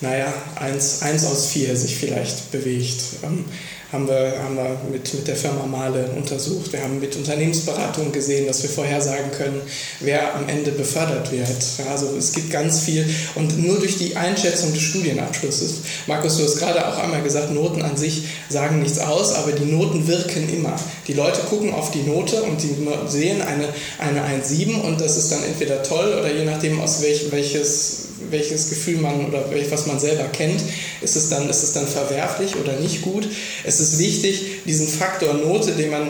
naja, 0.00 0.32
eins, 0.56 1.02
eins 1.02 1.24
aus 1.24 1.46
vier 1.46 1.76
sich 1.76 1.96
vielleicht 1.96 2.50
bewegt. 2.52 3.00
Ähm, 3.22 3.44
haben 3.92 4.08
wir, 4.08 4.34
haben 4.42 4.56
wir 4.56 4.76
mit, 4.90 5.14
mit 5.14 5.28
der 5.28 5.36
Firma 5.36 5.64
Male 5.64 6.10
untersucht. 6.16 6.72
Wir 6.72 6.82
haben 6.82 6.98
mit 6.98 7.14
Unternehmensberatung 7.14 8.10
gesehen, 8.10 8.46
dass 8.46 8.62
wir 8.62 8.70
vorhersagen 8.70 9.30
können, 9.30 9.60
wer 10.00 10.34
am 10.34 10.48
Ende 10.48 10.72
befördert 10.72 11.30
wird. 11.30 11.48
Also 11.90 12.16
es 12.18 12.32
gibt 12.32 12.50
ganz 12.50 12.80
viel 12.80 13.08
und 13.36 13.62
nur 13.64 13.78
durch 13.78 13.96
die 13.96 14.16
Einschätzung 14.16 14.72
des 14.72 14.82
Studienabschlusses. 14.82 15.74
Markus, 16.06 16.36
du 16.36 16.44
hast 16.44 16.58
gerade 16.58 16.86
auch 16.86 16.98
einmal 16.98 17.22
gesagt, 17.22 17.52
Noten 17.52 17.82
an 17.82 17.96
sich 17.96 18.24
sagen 18.48 18.82
nichts 18.82 18.98
aus, 18.98 19.34
aber 19.34 19.52
die 19.52 19.64
Noten 19.64 20.06
wirken 20.08 20.52
immer. 20.52 20.74
Die 21.06 21.14
Leute 21.14 21.40
gucken 21.42 21.72
auf 21.72 21.92
die 21.92 22.02
Note 22.02 22.42
und 22.42 22.60
die 22.62 22.76
sehen 23.08 23.40
eine, 23.40 23.68
eine 23.98 24.20
1,7 24.42 24.80
und 24.80 25.00
das 25.00 25.16
ist 25.16 25.30
dann 25.30 25.44
entweder 25.44 25.82
toll 25.84 26.16
oder 26.18 26.32
je 26.32 26.44
nachdem, 26.44 26.80
aus 26.80 27.02
welch, 27.02 27.30
welches 27.30 28.05
welches 28.30 28.68
Gefühl 28.70 28.98
man 28.98 29.26
oder 29.26 29.44
was 29.70 29.86
man 29.86 29.98
selber 29.98 30.24
kennt, 30.32 30.60
ist 31.00 31.16
es 31.16 31.28
dann, 31.28 31.48
ist 31.48 31.62
es 31.62 31.72
dann 31.72 31.86
verwerflich 31.86 32.56
oder 32.56 32.74
nicht 32.74 33.02
gut. 33.02 33.28
Es 33.64 33.80
ist 33.80 33.98
wichtig, 33.98 34.64
diesen 34.64 34.88
Faktor 34.88 35.34
Note, 35.34 35.72
den 35.72 35.90
man 35.90 36.08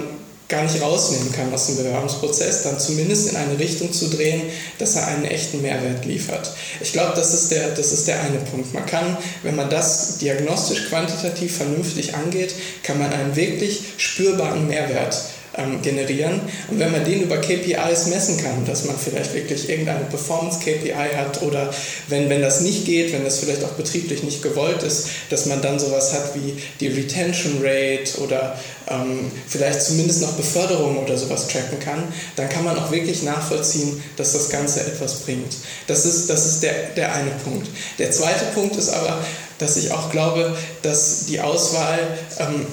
gar 0.48 0.62
nicht 0.62 0.80
rausnehmen 0.80 1.32
kann 1.32 1.52
aus 1.52 1.66
dem 1.66 1.76
Bewerbungsprozess, 1.78 2.62
dann 2.62 2.78
zumindest 2.78 3.30
in 3.30 3.36
eine 3.36 3.58
Richtung 3.58 3.92
zu 3.92 4.08
drehen, 4.08 4.42
dass 4.78 4.94
er 4.94 5.08
einen 5.08 5.24
echten 5.24 5.60
Mehrwert 5.60 6.04
liefert. 6.04 6.52
Ich 6.80 6.92
glaube, 6.92 7.12
das, 7.16 7.34
ist 7.34 7.50
der, 7.50 7.70
das 7.70 7.92
ist 7.92 8.06
der 8.06 8.20
eine 8.20 8.38
Punkt. 8.38 8.72
Man 8.72 8.86
kann, 8.86 9.16
wenn 9.42 9.56
man 9.56 9.68
das 9.70 10.18
diagnostisch 10.18 10.88
quantitativ 10.88 11.56
vernünftig 11.56 12.14
angeht, 12.14 12.54
kann 12.84 12.98
man 12.98 13.12
einen 13.12 13.34
wirklich 13.34 13.82
spürbaren 13.96 14.68
Mehrwert 14.68 15.16
ähm, 15.56 15.82
generieren. 15.82 16.40
Und 16.68 16.78
wenn 16.78 16.92
man 16.92 17.04
den 17.04 17.22
über 17.22 17.38
KPIs 17.38 18.06
messen 18.06 18.36
kann, 18.38 18.64
dass 18.66 18.84
man 18.84 18.96
vielleicht 18.98 19.34
wirklich 19.34 19.68
irgendeine 19.68 20.04
Performance-KPI 20.04 21.16
hat 21.16 21.42
oder 21.42 21.72
wenn, 22.08 22.28
wenn 22.28 22.42
das 22.42 22.60
nicht 22.60 22.84
geht, 22.84 23.12
wenn 23.12 23.24
das 23.24 23.38
vielleicht 23.38 23.64
auch 23.64 23.72
betrieblich 23.72 24.22
nicht 24.22 24.42
gewollt 24.42 24.82
ist, 24.82 25.08
dass 25.30 25.46
man 25.46 25.62
dann 25.62 25.78
sowas 25.78 26.12
hat 26.12 26.34
wie 26.34 26.60
die 26.80 26.88
Retention 26.88 27.60
Rate 27.62 28.20
oder 28.20 28.58
ähm, 28.88 29.30
vielleicht 29.48 29.82
zumindest 29.82 30.22
noch 30.22 30.32
Beförderung 30.32 30.98
oder 30.98 31.16
sowas 31.16 31.48
tracken 31.48 31.80
kann, 31.80 32.04
dann 32.36 32.48
kann 32.48 32.64
man 32.64 32.78
auch 32.78 32.90
wirklich 32.90 33.22
nachvollziehen, 33.22 34.02
dass 34.16 34.32
das 34.32 34.48
Ganze 34.48 34.80
etwas 34.80 35.20
bringt. 35.20 35.56
Das 35.86 36.04
ist, 36.04 36.30
das 36.30 36.46
ist 36.46 36.62
der, 36.62 36.90
der 36.96 37.14
eine 37.14 37.30
Punkt. 37.44 37.66
Der 37.98 38.10
zweite 38.10 38.44
Punkt 38.54 38.76
ist 38.76 38.90
aber, 38.90 39.18
dass 39.58 39.76
ich 39.76 39.90
auch 39.90 40.10
glaube, 40.10 40.56
dass 40.82 41.26
die 41.26 41.40
Auswahl 41.40 41.98
ähm, 42.38 42.66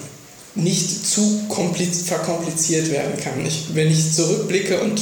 nicht 0.54 1.06
zu 1.06 1.44
verkompliziert 2.06 2.90
werden 2.90 3.18
kann. 3.22 3.44
Ich, 3.44 3.74
wenn 3.74 3.90
ich 3.90 4.12
zurückblicke 4.12 4.80
und 4.80 5.00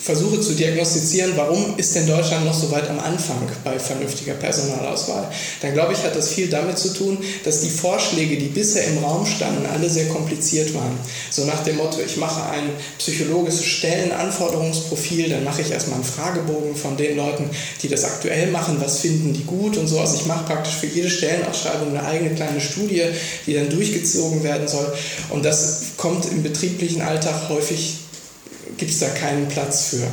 versuche 0.00 0.40
zu 0.40 0.52
diagnostizieren, 0.54 1.32
warum 1.36 1.76
ist 1.76 1.94
denn 1.94 2.06
Deutschland 2.06 2.44
noch 2.44 2.54
so 2.54 2.70
weit 2.70 2.88
am 2.88 2.98
Anfang 3.00 3.48
bei 3.64 3.78
vernünftiger 3.78 4.34
Personalauswahl, 4.34 5.28
dann 5.60 5.74
glaube 5.74 5.92
ich, 5.92 6.02
hat 6.02 6.16
das 6.16 6.28
viel 6.28 6.48
damit 6.48 6.78
zu 6.78 6.94
tun, 6.94 7.18
dass 7.44 7.60
die 7.60 7.70
Vorschläge, 7.70 8.36
die 8.36 8.46
bisher 8.46 8.86
im 8.86 8.98
Raum 8.98 9.26
standen, 9.26 9.66
alle 9.66 9.88
sehr 9.88 10.06
kompliziert 10.08 10.72
waren. 10.74 10.98
So 11.30 11.44
nach 11.44 11.62
dem 11.64 11.76
Motto, 11.76 11.98
ich 12.04 12.16
mache 12.16 12.48
ein 12.50 12.70
psychologisches 12.98 13.64
Stellenanforderungsprofil, 13.64 15.28
dann 15.28 15.44
mache 15.44 15.62
ich 15.62 15.70
erstmal 15.70 15.96
einen 15.96 16.04
Fragebogen 16.04 16.76
von 16.76 16.96
den 16.96 17.16
Leuten, 17.16 17.50
die 17.82 17.88
das 17.88 18.04
aktuell 18.04 18.50
machen, 18.50 18.78
was 18.80 19.00
finden 19.00 19.32
die 19.32 19.44
gut 19.44 19.76
und 19.76 19.88
so. 19.88 20.00
Also 20.00 20.16
ich 20.16 20.26
mache 20.26 20.44
praktisch 20.44 20.74
für 20.74 20.86
jede 20.86 21.10
Stellenausschreibung 21.10 21.88
eine 21.88 22.04
eigene 22.04 22.34
kleine 22.34 22.60
Studie, 22.60 23.02
die 23.46 23.54
dann 23.54 23.70
durchgezogen 23.70 24.42
werden 24.42 24.68
soll. 24.68 24.92
Und 25.30 25.44
das 25.44 25.80
kommt 25.96 26.26
im 26.26 26.42
betrieblichen 26.42 27.02
Alltag 27.02 27.48
häufig 27.48 27.96
gibt 28.76 28.90
es 28.90 28.98
da 28.98 29.08
keinen 29.08 29.48
Platz 29.48 29.88
für. 29.88 30.06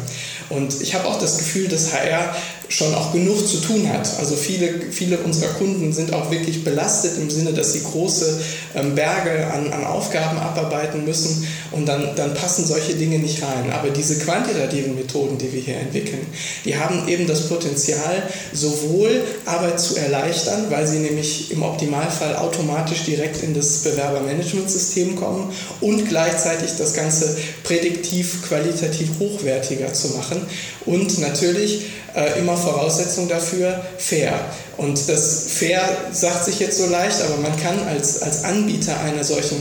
Und 0.49 0.81
ich 0.81 0.93
habe 0.95 1.07
auch 1.07 1.19
das 1.19 1.37
Gefühl, 1.37 1.67
dass 1.67 1.93
HR 1.93 2.35
schon 2.69 2.93
auch 2.95 3.11
genug 3.11 3.47
zu 3.47 3.57
tun 3.57 3.87
hat. 3.89 4.09
Also 4.19 4.35
viele, 4.35 4.91
viele 4.91 5.17
unserer 5.19 5.49
Kunden 5.53 5.93
sind 5.93 6.13
auch 6.13 6.31
wirklich 6.31 6.63
belastet 6.63 7.17
im 7.17 7.29
Sinne, 7.29 7.53
dass 7.53 7.73
sie 7.73 7.83
große 7.83 8.41
ähm, 8.75 8.95
Berge 8.95 9.47
an, 9.53 9.71
an 9.71 9.85
Aufgaben 9.85 10.37
abarbeiten 10.37 11.05
müssen 11.05 11.47
und 11.71 11.85
dann, 11.85 12.15
dann 12.15 12.33
passen 12.33 12.65
solche 12.65 12.93
Dinge 12.95 13.19
nicht 13.19 13.41
rein. 13.43 13.71
Aber 13.71 13.89
diese 13.89 14.17
quantitativen 14.19 14.95
Methoden, 14.95 15.37
die 15.37 15.51
wir 15.51 15.61
hier 15.61 15.77
entwickeln, 15.77 16.25
die 16.63 16.77
haben 16.77 17.07
eben 17.07 17.27
das 17.27 17.47
Potenzial, 17.47 18.23
sowohl 18.53 19.23
Arbeit 19.45 19.79
zu 19.79 19.97
erleichtern, 19.97 20.65
weil 20.69 20.87
sie 20.87 20.99
nämlich 20.99 21.51
im 21.51 21.63
Optimalfall 21.63 22.35
automatisch 22.35 23.03
direkt 23.03 23.43
in 23.43 23.53
das 23.53 23.79
Bewerbermanagementsystem 23.79 25.15
kommen 25.15 25.51
und 25.81 26.07
gleichzeitig 26.07 26.71
das 26.77 26.93
Ganze 26.93 27.37
prädiktiv, 27.63 28.41
qualitativ 28.47 29.09
hochwertiger 29.19 29.93
zu 29.93 30.09
machen 30.09 30.41
und 30.85 31.19
natürlich 31.19 31.85
äh, 32.15 32.39
immer 32.39 32.57
Voraussetzung 32.57 33.27
dafür 33.27 33.83
fair. 33.97 34.33
Und 34.77 35.09
das 35.09 35.45
fair 35.49 35.81
sagt 36.11 36.45
sich 36.45 36.59
jetzt 36.59 36.77
so 36.77 36.87
leicht, 36.87 37.21
aber 37.21 37.37
man 37.37 37.55
kann 37.61 37.79
als, 37.87 38.21
als 38.21 38.43
Anbieter 38.43 38.99
einer 39.01 39.23
solchen 39.23 39.57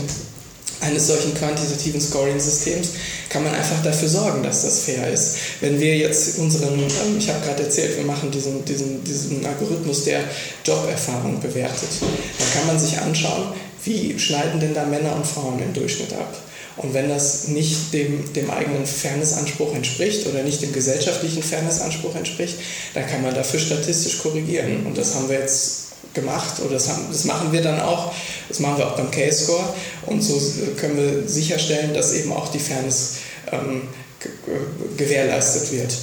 eines 0.81 1.07
solchen 1.07 1.35
quantitativen 1.35 2.01
Scoring-Systems 2.01 2.90
kann 3.29 3.43
man 3.43 3.55
einfach 3.55 3.83
dafür 3.83 4.09
sorgen, 4.09 4.43
dass 4.43 4.62
das 4.62 4.81
fair 4.81 5.11
ist. 5.11 5.37
Wenn 5.61 5.81
wir 5.81 5.97
jetzt 5.97 6.38
unseren, 6.38 6.79
ähm, 6.79 7.19
ich 7.19 7.29
habe 7.29 7.45
gerade 7.45 7.62
erzählt, 7.62 7.97
wir 7.97 8.05
machen 8.05 8.31
diesen, 8.31 8.64
diesen, 8.64 9.03
diesen 9.03 9.45
Algorithmus, 9.47 10.05
der 10.05 10.21
Joberfahrung 10.64 11.40
bewertet, 11.40 11.88
dann 12.01 12.53
kann 12.53 12.67
man 12.67 12.79
sich 12.79 12.99
anschauen, 12.99 13.55
wie 13.85 14.19
schneiden 14.19 14.61
denn 14.61 14.75
da 14.75 14.85
Männer 14.85 15.14
und 15.17 15.27
Frauen 15.27 15.59
im 15.59 15.73
Durchschnitt 15.73 16.12
ab. 16.12 16.37
Und 16.77 16.93
wenn 16.93 17.09
das 17.09 17.49
nicht 17.49 17.93
dem, 17.93 18.33
dem 18.33 18.51
eigenen 18.51 18.85
Fairnessanspruch 18.85 19.75
entspricht 19.75 20.27
oder 20.27 20.43
nicht 20.43 20.61
dem 20.61 20.73
gesellschaftlichen 20.73 21.43
Fairnessanspruch 21.43 22.17
entspricht, 22.17 22.57
dann 22.95 23.07
kann 23.07 23.23
man 23.23 23.35
dafür 23.35 23.61
statistisch 23.61 24.19
korrigieren. 24.19 24.85
Und 24.87 24.99
das 24.99 25.15
haben 25.15 25.29
wir 25.29 25.39
jetzt 25.39 25.85
gemacht 26.15 26.61
oder 26.61 26.75
das, 26.75 26.89
haben, 26.89 27.07
das 27.11 27.25
machen 27.25 27.53
wir 27.53 27.63
dann 27.63 27.81
auch. 27.81 28.13
Das 28.49 28.61
machen 28.61 28.79
wir 28.79 28.89
auch 28.89 28.97
beim 28.97 29.11
K-Score. 29.11 29.75
Und 30.07 30.23
so 30.23 30.41
können 30.77 30.97
wir 30.97 31.29
sicherstellen, 31.29 31.95
dass 31.95 32.13
eben 32.15 32.33
auch 32.33 32.49
die 32.49 32.59
Fairness 32.59 33.17
ähm, 33.53 33.83
gewährleistet 34.97 35.73
wird. 35.73 35.95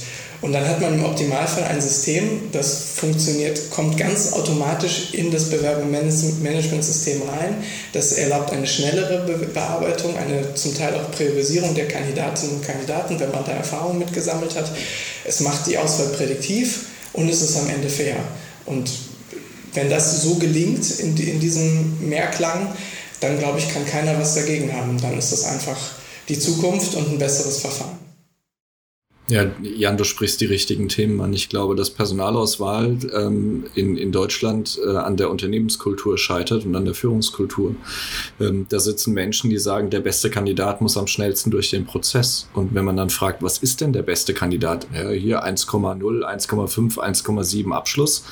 Und 0.42 0.52
dann 0.52 0.68
hat 0.68 0.80
man 0.80 0.94
im 0.94 1.04
Optimalfall 1.04 1.62
ein 1.64 1.80
System, 1.80 2.50
das 2.50 2.82
funktioniert, 2.96 3.70
kommt 3.70 3.96
ganz 3.96 4.32
automatisch 4.32 5.14
in 5.14 5.30
das 5.30 5.48
Bewerbungsmanagementsystem 5.50 7.22
rein. 7.22 7.62
Das 7.92 8.14
erlaubt 8.14 8.50
eine 8.50 8.66
schnellere 8.66 9.24
Bearbeitung, 9.54 10.16
eine 10.16 10.52
zum 10.54 10.76
Teil 10.76 10.96
auch 10.96 11.12
Priorisierung 11.12 11.76
der 11.76 11.86
Kandidatinnen 11.86 12.56
und 12.56 12.66
Kandidaten, 12.66 13.20
wenn 13.20 13.30
man 13.30 13.44
da 13.44 13.52
Erfahrung 13.52 14.00
mitgesammelt 14.00 14.56
hat. 14.56 14.72
Es 15.24 15.40
macht 15.40 15.68
die 15.68 15.78
Auswahl 15.78 16.08
prädiktiv 16.08 16.86
und 17.12 17.28
es 17.28 17.40
ist 17.40 17.56
am 17.56 17.70
Ende 17.70 17.88
fair. 17.88 18.16
Und 18.66 18.90
wenn 19.74 19.90
das 19.90 20.22
so 20.22 20.34
gelingt 20.34 20.98
in, 20.98 21.16
in 21.16 21.38
diesem 21.38 22.08
Mehrklang, 22.08 22.66
dann 23.20 23.38
glaube 23.38 23.60
ich, 23.60 23.72
kann 23.72 23.86
keiner 23.86 24.18
was 24.18 24.34
dagegen 24.34 24.72
haben. 24.72 25.00
Dann 25.00 25.16
ist 25.16 25.30
das 25.30 25.44
einfach 25.44 25.78
die 26.28 26.38
Zukunft 26.38 26.96
und 26.96 27.12
ein 27.12 27.18
besseres 27.18 27.58
Verfahren. 27.58 28.01
Ja, 29.32 29.46
Jan, 29.62 29.96
du 29.96 30.04
sprichst 30.04 30.42
die 30.42 30.44
richtigen 30.44 30.88
Themen 30.88 31.18
an. 31.22 31.32
Ich 31.32 31.48
glaube, 31.48 31.74
dass 31.74 31.88
Personalauswahl 31.88 32.98
ähm, 33.14 33.64
in, 33.74 33.96
in 33.96 34.12
Deutschland 34.12 34.78
äh, 34.86 34.90
an 34.94 35.16
der 35.16 35.30
Unternehmenskultur 35.30 36.18
scheitert 36.18 36.66
und 36.66 36.76
an 36.76 36.84
der 36.84 36.92
Führungskultur. 36.92 37.74
Ähm, 38.38 38.66
da 38.68 38.78
sitzen 38.78 39.14
Menschen, 39.14 39.48
die 39.48 39.56
sagen, 39.56 39.88
der 39.88 40.00
beste 40.00 40.28
Kandidat 40.28 40.82
muss 40.82 40.98
am 40.98 41.06
schnellsten 41.06 41.50
durch 41.50 41.70
den 41.70 41.86
Prozess. 41.86 42.46
Und 42.52 42.74
wenn 42.74 42.84
man 42.84 42.98
dann 42.98 43.08
fragt, 43.08 43.42
was 43.42 43.56
ist 43.56 43.80
denn 43.80 43.94
der 43.94 44.02
beste 44.02 44.34
Kandidat? 44.34 44.86
Ja, 44.92 45.08
hier 45.08 45.42
1,0, 45.42 45.96
1,5, 45.96 46.98
1,7 46.98 47.72
Abschluss. 47.72 48.24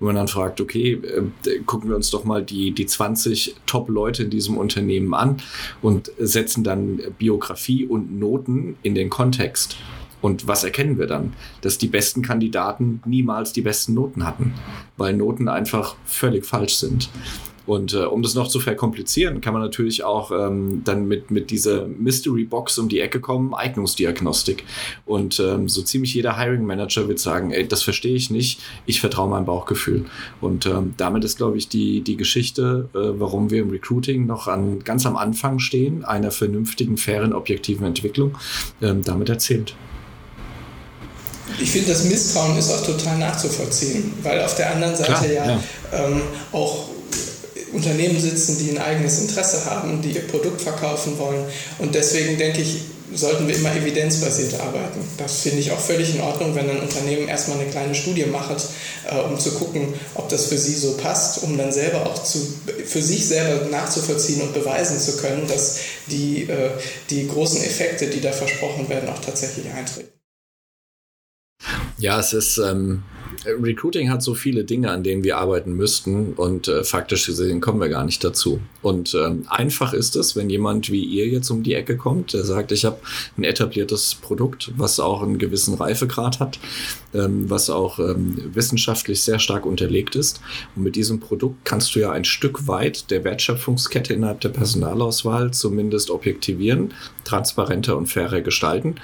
Wenn 0.00 0.06
man 0.06 0.16
dann 0.16 0.28
fragt, 0.28 0.62
okay, 0.62 0.92
äh, 0.92 1.58
gucken 1.66 1.90
wir 1.90 1.96
uns 1.96 2.10
doch 2.10 2.24
mal 2.24 2.42
die, 2.42 2.70
die 2.70 2.86
20 2.86 3.54
Top-Leute 3.66 4.22
in 4.22 4.30
diesem 4.30 4.56
Unternehmen 4.56 5.12
an 5.12 5.42
und 5.82 6.10
setzen 6.18 6.64
dann 6.64 7.02
Biografie 7.18 7.84
und 7.84 8.18
Noten 8.18 8.78
in 8.82 8.94
den 8.94 9.10
Kontext 9.10 9.76
und 10.20 10.48
was 10.48 10.64
erkennen 10.64 10.98
wir 10.98 11.06
dann? 11.06 11.34
Dass 11.60 11.78
die 11.78 11.86
besten 11.86 12.22
Kandidaten 12.22 13.02
niemals 13.04 13.52
die 13.52 13.62
besten 13.62 13.94
Noten 13.94 14.24
hatten, 14.24 14.54
weil 14.96 15.14
Noten 15.14 15.48
einfach 15.48 15.96
völlig 16.04 16.44
falsch 16.44 16.76
sind. 16.76 17.08
Und 17.68 17.92
äh, 17.92 17.98
um 17.98 18.22
das 18.22 18.34
noch 18.34 18.48
zu 18.48 18.60
verkomplizieren, 18.60 19.42
kann 19.42 19.52
man 19.52 19.60
natürlich 19.60 20.02
auch 20.02 20.30
ähm, 20.32 20.80
dann 20.84 21.06
mit, 21.06 21.30
mit 21.30 21.50
dieser 21.50 21.86
Mystery 21.86 22.44
Box 22.44 22.78
um 22.78 22.88
die 22.88 22.98
Ecke 22.98 23.20
kommen, 23.20 23.52
Eignungsdiagnostik. 23.52 24.64
Und 25.04 25.38
ähm, 25.38 25.68
so 25.68 25.82
ziemlich 25.82 26.14
jeder 26.14 26.38
Hiring 26.38 26.64
Manager 26.64 27.08
wird 27.08 27.18
sagen, 27.18 27.50
ey, 27.50 27.68
das 27.68 27.82
verstehe 27.82 28.14
ich 28.14 28.30
nicht, 28.30 28.62
ich 28.86 29.02
vertraue 29.02 29.28
meinem 29.28 29.44
Bauchgefühl. 29.44 30.06
Und 30.40 30.64
ähm, 30.64 30.94
damit 30.96 31.24
ist, 31.24 31.36
glaube 31.36 31.58
ich, 31.58 31.68
die, 31.68 32.00
die 32.00 32.16
Geschichte, 32.16 32.88
äh, 32.94 33.20
warum 33.20 33.50
wir 33.50 33.60
im 33.60 33.68
Recruiting 33.68 34.24
noch 34.24 34.48
an, 34.48 34.82
ganz 34.82 35.04
am 35.04 35.18
Anfang 35.18 35.58
stehen, 35.58 36.06
einer 36.06 36.30
vernünftigen, 36.30 36.96
fairen, 36.96 37.34
objektiven 37.34 37.86
Entwicklung, 37.86 38.38
ähm, 38.80 39.04
damit 39.04 39.28
erzählt 39.28 39.76
ich 41.60 41.70
finde, 41.70 41.92
das 41.92 42.04
Misstrauen 42.04 42.58
ist 42.58 42.70
auch 42.70 42.84
total 42.84 43.18
nachzuvollziehen, 43.18 44.14
weil 44.22 44.42
auf 44.42 44.54
der 44.56 44.72
anderen 44.72 44.96
Seite 44.96 45.12
Klar, 45.12 45.26
ja, 45.26 45.46
ja. 45.46 45.60
Ähm, 45.92 46.22
auch 46.52 46.88
Unternehmen 47.72 48.20
sitzen, 48.20 48.58
die 48.58 48.70
ein 48.70 48.78
eigenes 48.78 49.20
Interesse 49.20 49.64
haben, 49.66 50.00
die 50.02 50.12
ihr 50.12 50.26
Produkt 50.26 50.60
verkaufen 50.60 51.18
wollen. 51.18 51.44
Und 51.78 51.94
deswegen 51.94 52.38
denke 52.38 52.62
ich, 52.62 52.80
sollten 53.14 53.48
wir 53.48 53.54
immer 53.54 53.74
evidenzbasiert 53.74 54.60
arbeiten. 54.60 55.00
Das 55.16 55.40
finde 55.40 55.58
ich 55.60 55.72
auch 55.72 55.80
völlig 55.80 56.14
in 56.14 56.20
Ordnung, 56.20 56.54
wenn 56.54 56.68
ein 56.68 56.80
Unternehmen 56.80 57.28
erstmal 57.28 57.58
eine 57.58 57.70
kleine 57.70 57.94
Studie 57.94 58.26
macht, 58.26 58.56
äh, 59.10 59.16
um 59.20 59.38
zu 59.38 59.52
gucken, 59.52 59.94
ob 60.14 60.28
das 60.28 60.46
für 60.46 60.58
sie 60.58 60.74
so 60.74 60.96
passt, 60.96 61.42
um 61.42 61.56
dann 61.56 61.72
selber 61.72 62.06
auch 62.06 62.22
zu, 62.22 62.38
für 62.84 63.02
sich 63.02 63.26
selber 63.26 63.66
nachzuvollziehen 63.66 64.42
und 64.42 64.52
beweisen 64.52 65.00
zu 65.00 65.16
können, 65.16 65.46
dass 65.48 65.78
die, 66.08 66.42
äh, 66.42 66.70
die 67.10 67.26
großen 67.26 67.62
Effekte, 67.62 68.08
die 68.08 68.20
da 68.20 68.32
versprochen 68.32 68.88
werden, 68.88 69.08
auch 69.08 69.20
tatsächlich 69.20 69.66
eintreten. 69.72 70.17
Ja, 71.98 72.18
es 72.20 72.32
ist, 72.32 72.58
ähm, 72.58 73.02
Recruiting 73.44 74.10
hat 74.10 74.22
so 74.22 74.34
viele 74.34 74.64
Dinge, 74.64 74.90
an 74.90 75.02
denen 75.02 75.24
wir 75.24 75.38
arbeiten 75.38 75.74
müssten 75.74 76.32
und 76.34 76.68
äh, 76.68 76.84
faktisch 76.84 77.26
gesehen 77.26 77.60
kommen 77.60 77.80
wir 77.80 77.88
gar 77.88 78.04
nicht 78.04 78.22
dazu. 78.22 78.60
Und 78.82 79.14
ähm, 79.14 79.44
einfach 79.48 79.92
ist 79.92 80.16
es, 80.16 80.36
wenn 80.36 80.50
jemand 80.50 80.90
wie 80.90 81.02
ihr 81.02 81.26
jetzt 81.28 81.50
um 81.50 81.62
die 81.62 81.74
Ecke 81.74 81.96
kommt, 81.96 82.32
der 82.32 82.44
sagt, 82.44 82.72
ich 82.72 82.84
habe 82.84 82.98
ein 83.36 83.44
etabliertes 83.44 84.16
Produkt, 84.16 84.72
was 84.76 85.00
auch 85.00 85.22
einen 85.22 85.38
gewissen 85.38 85.74
Reifegrad 85.74 86.40
hat, 86.40 86.58
ähm, 87.14 87.48
was 87.48 87.70
auch 87.70 87.98
ähm, 87.98 88.50
wissenschaftlich 88.54 89.22
sehr 89.22 89.38
stark 89.38 89.66
unterlegt 89.66 90.16
ist. 90.16 90.40
Und 90.76 90.82
mit 90.84 90.96
diesem 90.96 91.20
Produkt 91.20 91.64
kannst 91.64 91.94
du 91.94 92.00
ja 92.00 92.12
ein 92.12 92.24
Stück 92.24 92.66
weit 92.66 93.10
der 93.10 93.24
Wertschöpfungskette 93.24 94.12
innerhalb 94.12 94.40
der 94.40 94.50
Personalauswahl 94.50 95.52
zumindest 95.52 96.10
objektivieren, 96.10 96.94
transparenter 97.24 97.96
und 97.96 98.06
fairer 98.06 98.40
gestalten. 98.40 98.96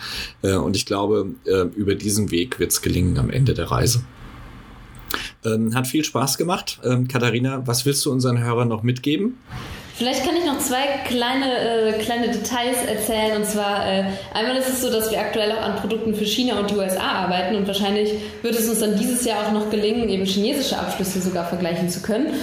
Äh, 0.43 0.57
und 0.57 0.77
ich 0.77 0.87
glaube, 0.87 1.31
äh, 1.45 1.63
über 1.75 1.95
diesen 1.95 2.31
Weg 2.31 2.59
wird 2.59 2.73
es 2.73 2.83
gelingen 2.83 3.19
am 3.19 3.31
Ende 3.31 3.55
der 3.55 3.71
Reise. 3.71 4.05
Ähm, 5.45 5.75
hat 5.75 5.87
viel 5.87 6.05
Spaß 6.05 6.39
gemacht. 6.39 6.81
Ähm, 6.85 7.09
Katharina, 7.09 7.67
was 7.67 7.87
willst 7.87 8.05
du 8.07 8.13
unseren 8.13 8.43
Hörern 8.43 8.69
noch 8.69 8.83
mitgeben? 8.83 9.39
Vielleicht 9.97 10.25
kann 10.25 10.35
ich 10.37 10.45
noch 10.45 10.59
zwei 10.59 10.87
kleine, 11.07 11.95
äh, 11.95 12.03
kleine 12.03 12.29
Details 12.29 12.85
erzählen. 12.85 13.37
Und 13.37 13.47
zwar, 13.47 13.87
äh, 13.87 14.05
einmal 14.33 14.57
ist 14.57 14.69
es 14.69 14.81
so, 14.81 14.91
dass 14.91 15.13
wir 15.13 15.21
aktuell 15.21 15.53
auch 15.53 15.63
an 15.63 15.77
Produkten 15.77 16.17
für 16.17 16.25
China 16.25 16.59
und 16.59 16.71
die 16.71 16.75
USA 16.75 17.25
arbeiten. 17.25 17.55
Und 17.55 17.69
wahrscheinlich 17.69 18.11
wird 18.43 18.57
es 18.57 18.69
uns 18.69 18.81
dann 18.81 18.99
dieses 18.99 19.25
Jahr 19.25 19.47
auch 19.47 19.53
noch 19.53 19.71
gelingen, 19.71 20.09
eben 20.09 20.25
chinesische 20.25 20.77
Abschlüsse 20.77 21.21
sogar 21.21 21.47
vergleichen 21.47 21.89
zu 21.89 22.03
können. 22.03 22.35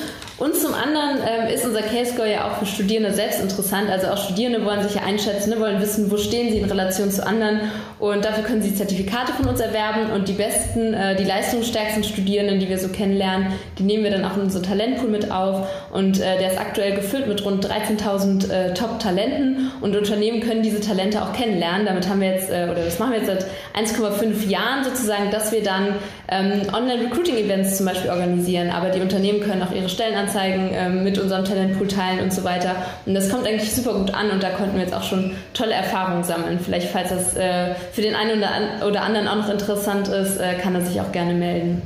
Und 0.42 0.56
zum 0.56 0.74
anderen 0.74 1.20
ähm, 1.24 1.54
ist 1.54 1.64
unser 1.66 1.84
Case 1.84 2.14
Score 2.14 2.28
ja 2.28 2.48
auch 2.48 2.58
für 2.58 2.66
Studierende 2.66 3.14
selbst 3.14 3.40
interessant. 3.40 3.92
Also 3.92 4.08
auch 4.08 4.18
Studierende 4.18 4.66
wollen 4.66 4.82
sich 4.82 4.96
ja 4.96 5.04
einschätzen, 5.04 5.52
ne, 5.52 5.60
wollen 5.60 5.80
wissen, 5.80 6.10
wo 6.10 6.18
stehen 6.18 6.52
sie 6.52 6.58
in 6.58 6.66
Relation 6.66 7.12
zu 7.12 7.24
anderen. 7.24 7.60
Und 8.00 8.26
dafür 8.26 8.44
können 8.44 8.64
sie 8.64 8.74
Zertifikate 8.74 9.34
von 9.34 9.48
uns 9.48 9.60
erwerben. 9.60 10.10
Und 10.10 10.28
die 10.28 10.34
besten, 10.34 10.96
äh, 10.96 11.16
die 11.16 11.26
leistungsstärksten 11.26 12.04
Studierenden, 12.04 12.60
die 12.60 12.70
wir 12.70 12.80
so 12.80 12.88
kennenlernen, 12.88 13.54
die 13.78 13.84
nehmen 13.84 14.04
wir 14.04 14.10
dann 14.10 14.26
auch 14.26 14.36
in 14.36 14.42
unseren 14.42 14.64
Talentpool 14.64 15.10
mit 15.10 15.30
auf. 15.30 15.68
Und 15.92 16.20
äh, 16.20 16.40
der 16.40 16.54
ist 16.54 16.60
aktuell 16.60 16.96
gefüllt 16.96 17.28
mit 17.28 17.46
rund 17.46 17.64
13.000 17.64 18.50
äh, 18.52 18.74
Top-Talenten. 18.74 19.70
Und 19.80 19.96
Unternehmen 19.96 20.40
können 20.40 20.64
diese 20.64 20.80
Talente 20.80 21.22
auch 21.22 21.34
kennenlernen. 21.34 21.86
Damit 21.86 22.10
haben 22.10 22.20
wir 22.20 22.32
jetzt, 22.32 22.50
äh, 22.50 22.68
oder 22.72 22.84
das 22.84 22.98
machen 22.98 23.12
wir 23.12 23.20
jetzt 23.20 23.28
seit 23.28 23.46
1,5 23.80 24.50
Jahren 24.50 24.84
sozusagen, 24.84 25.30
dass 25.30 25.52
wir 25.52 25.62
dann 25.62 25.94
ähm, 26.30 26.64
Online-Recruiting-Events 26.74 27.78
zum 27.78 27.86
Beispiel 27.86 28.10
organisieren. 28.10 28.72
Aber 28.72 28.90
die 28.90 29.02
Unternehmen 29.02 29.42
können 29.42 29.62
auch 29.62 29.72
ihre 29.72 29.88
Stellenanzeigen 29.88 30.31
Anzeigen 30.32 30.70
ähm, 30.72 31.04
mit 31.04 31.18
unserem 31.18 31.44
Talentpool 31.46 31.88
teilen 31.88 32.22
und 32.22 32.34
so 32.34 32.44
weiter. 32.44 32.76
Und 33.06 33.14
das 33.14 33.30
kommt 33.30 33.46
eigentlich 33.46 33.74
super 33.74 33.94
gut 33.94 34.14
an 34.14 34.32
und 34.32 34.42
da 34.42 34.52
konnten 34.52 34.76
wir 34.76 34.82
jetzt 34.82 34.94
auch 34.94 35.04
schon 35.04 35.32
tolle 35.54 35.74
Erfahrungen 35.74 36.24
sammeln. 36.24 36.60
Vielleicht, 36.64 36.90
falls 36.90 37.10
das 37.10 37.36
äh, 37.36 37.76
für 37.92 38.02
den 38.02 38.16
einen 38.16 38.44
oder, 38.84 39.02
anderen 39.02 39.28
auch 39.28 39.36
noch 39.36 39.50
interessant 39.50 40.08
ist, 40.08 40.38
äh, 40.38 40.56
kann 40.56 40.74
er 40.76 40.82
sich 40.82 41.02
auch 41.02 41.12
gerne 41.12 41.34
melden. 41.34 41.82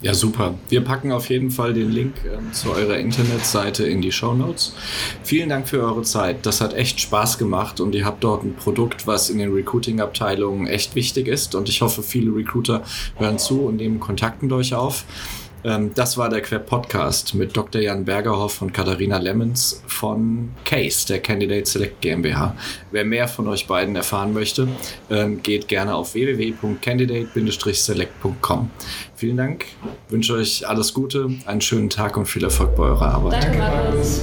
Ja, 0.00 0.14
super. 0.14 0.54
Wir 0.68 0.80
packen 0.80 1.12
auf 1.12 1.30
jeden 1.30 1.52
Fall 1.52 1.74
den 1.74 1.88
Link 1.92 2.14
äh, 2.24 2.52
zu 2.52 2.72
eurer 2.72 2.96
Internetseite 2.96 3.86
in 3.86 4.02
die 4.02 4.10
Show 4.10 4.34
Notes. 4.34 4.74
Vielen 5.22 5.48
Dank 5.48 5.68
für 5.68 5.80
eure 5.80 6.02
Zeit. 6.02 6.44
Das 6.44 6.60
hat 6.60 6.74
echt 6.74 6.98
Spaß 6.98 7.38
gemacht 7.38 7.78
und 7.78 7.94
ihr 7.94 8.04
habt 8.04 8.24
dort 8.24 8.42
ein 8.42 8.56
Produkt, 8.56 9.06
was 9.06 9.30
in 9.30 9.38
den 9.38 9.52
Recruiting-Abteilungen 9.52 10.66
echt 10.66 10.96
wichtig 10.96 11.28
ist. 11.28 11.54
Und 11.54 11.68
ich 11.68 11.82
hoffe, 11.82 12.02
viele 12.02 12.34
Recruiter 12.34 12.82
hören 13.16 13.38
zu 13.38 13.60
und 13.60 13.76
nehmen 13.76 14.00
Kontakt 14.00 14.42
mit 14.42 14.50
euch 14.50 14.74
auf. 14.74 15.04
Ähm, 15.64 15.92
das 15.94 16.18
war 16.18 16.28
der 16.28 16.42
Queb 16.42 16.66
Podcast 16.66 17.34
mit 17.34 17.56
Dr. 17.56 17.80
Jan 17.80 18.04
Bergerhoff 18.04 18.60
und 18.62 18.72
Katharina 18.72 19.18
Lemmens 19.18 19.84
von 19.86 20.50
CASE, 20.64 21.06
der 21.08 21.20
Candidate 21.20 21.66
Select 21.66 22.00
GmbH. 22.00 22.56
Wer 22.90 23.04
mehr 23.04 23.28
von 23.28 23.46
euch 23.48 23.66
beiden 23.66 23.94
erfahren 23.96 24.32
möchte, 24.32 24.68
ähm, 25.10 25.42
geht 25.42 25.68
gerne 25.68 25.94
auf 25.94 26.14
www.candidate-select.com. 26.14 28.70
Vielen 29.14 29.36
Dank, 29.36 29.66
wünsche 30.08 30.32
euch 30.34 30.66
alles 30.66 30.94
Gute, 30.94 31.28
einen 31.46 31.60
schönen 31.60 31.90
Tag 31.90 32.16
und 32.16 32.26
viel 32.26 32.42
Erfolg 32.44 32.74
bei 32.74 32.84
eurer 32.84 33.14
Arbeit. 33.14 33.44
Danke, 33.44 33.58
Markus. 33.58 34.22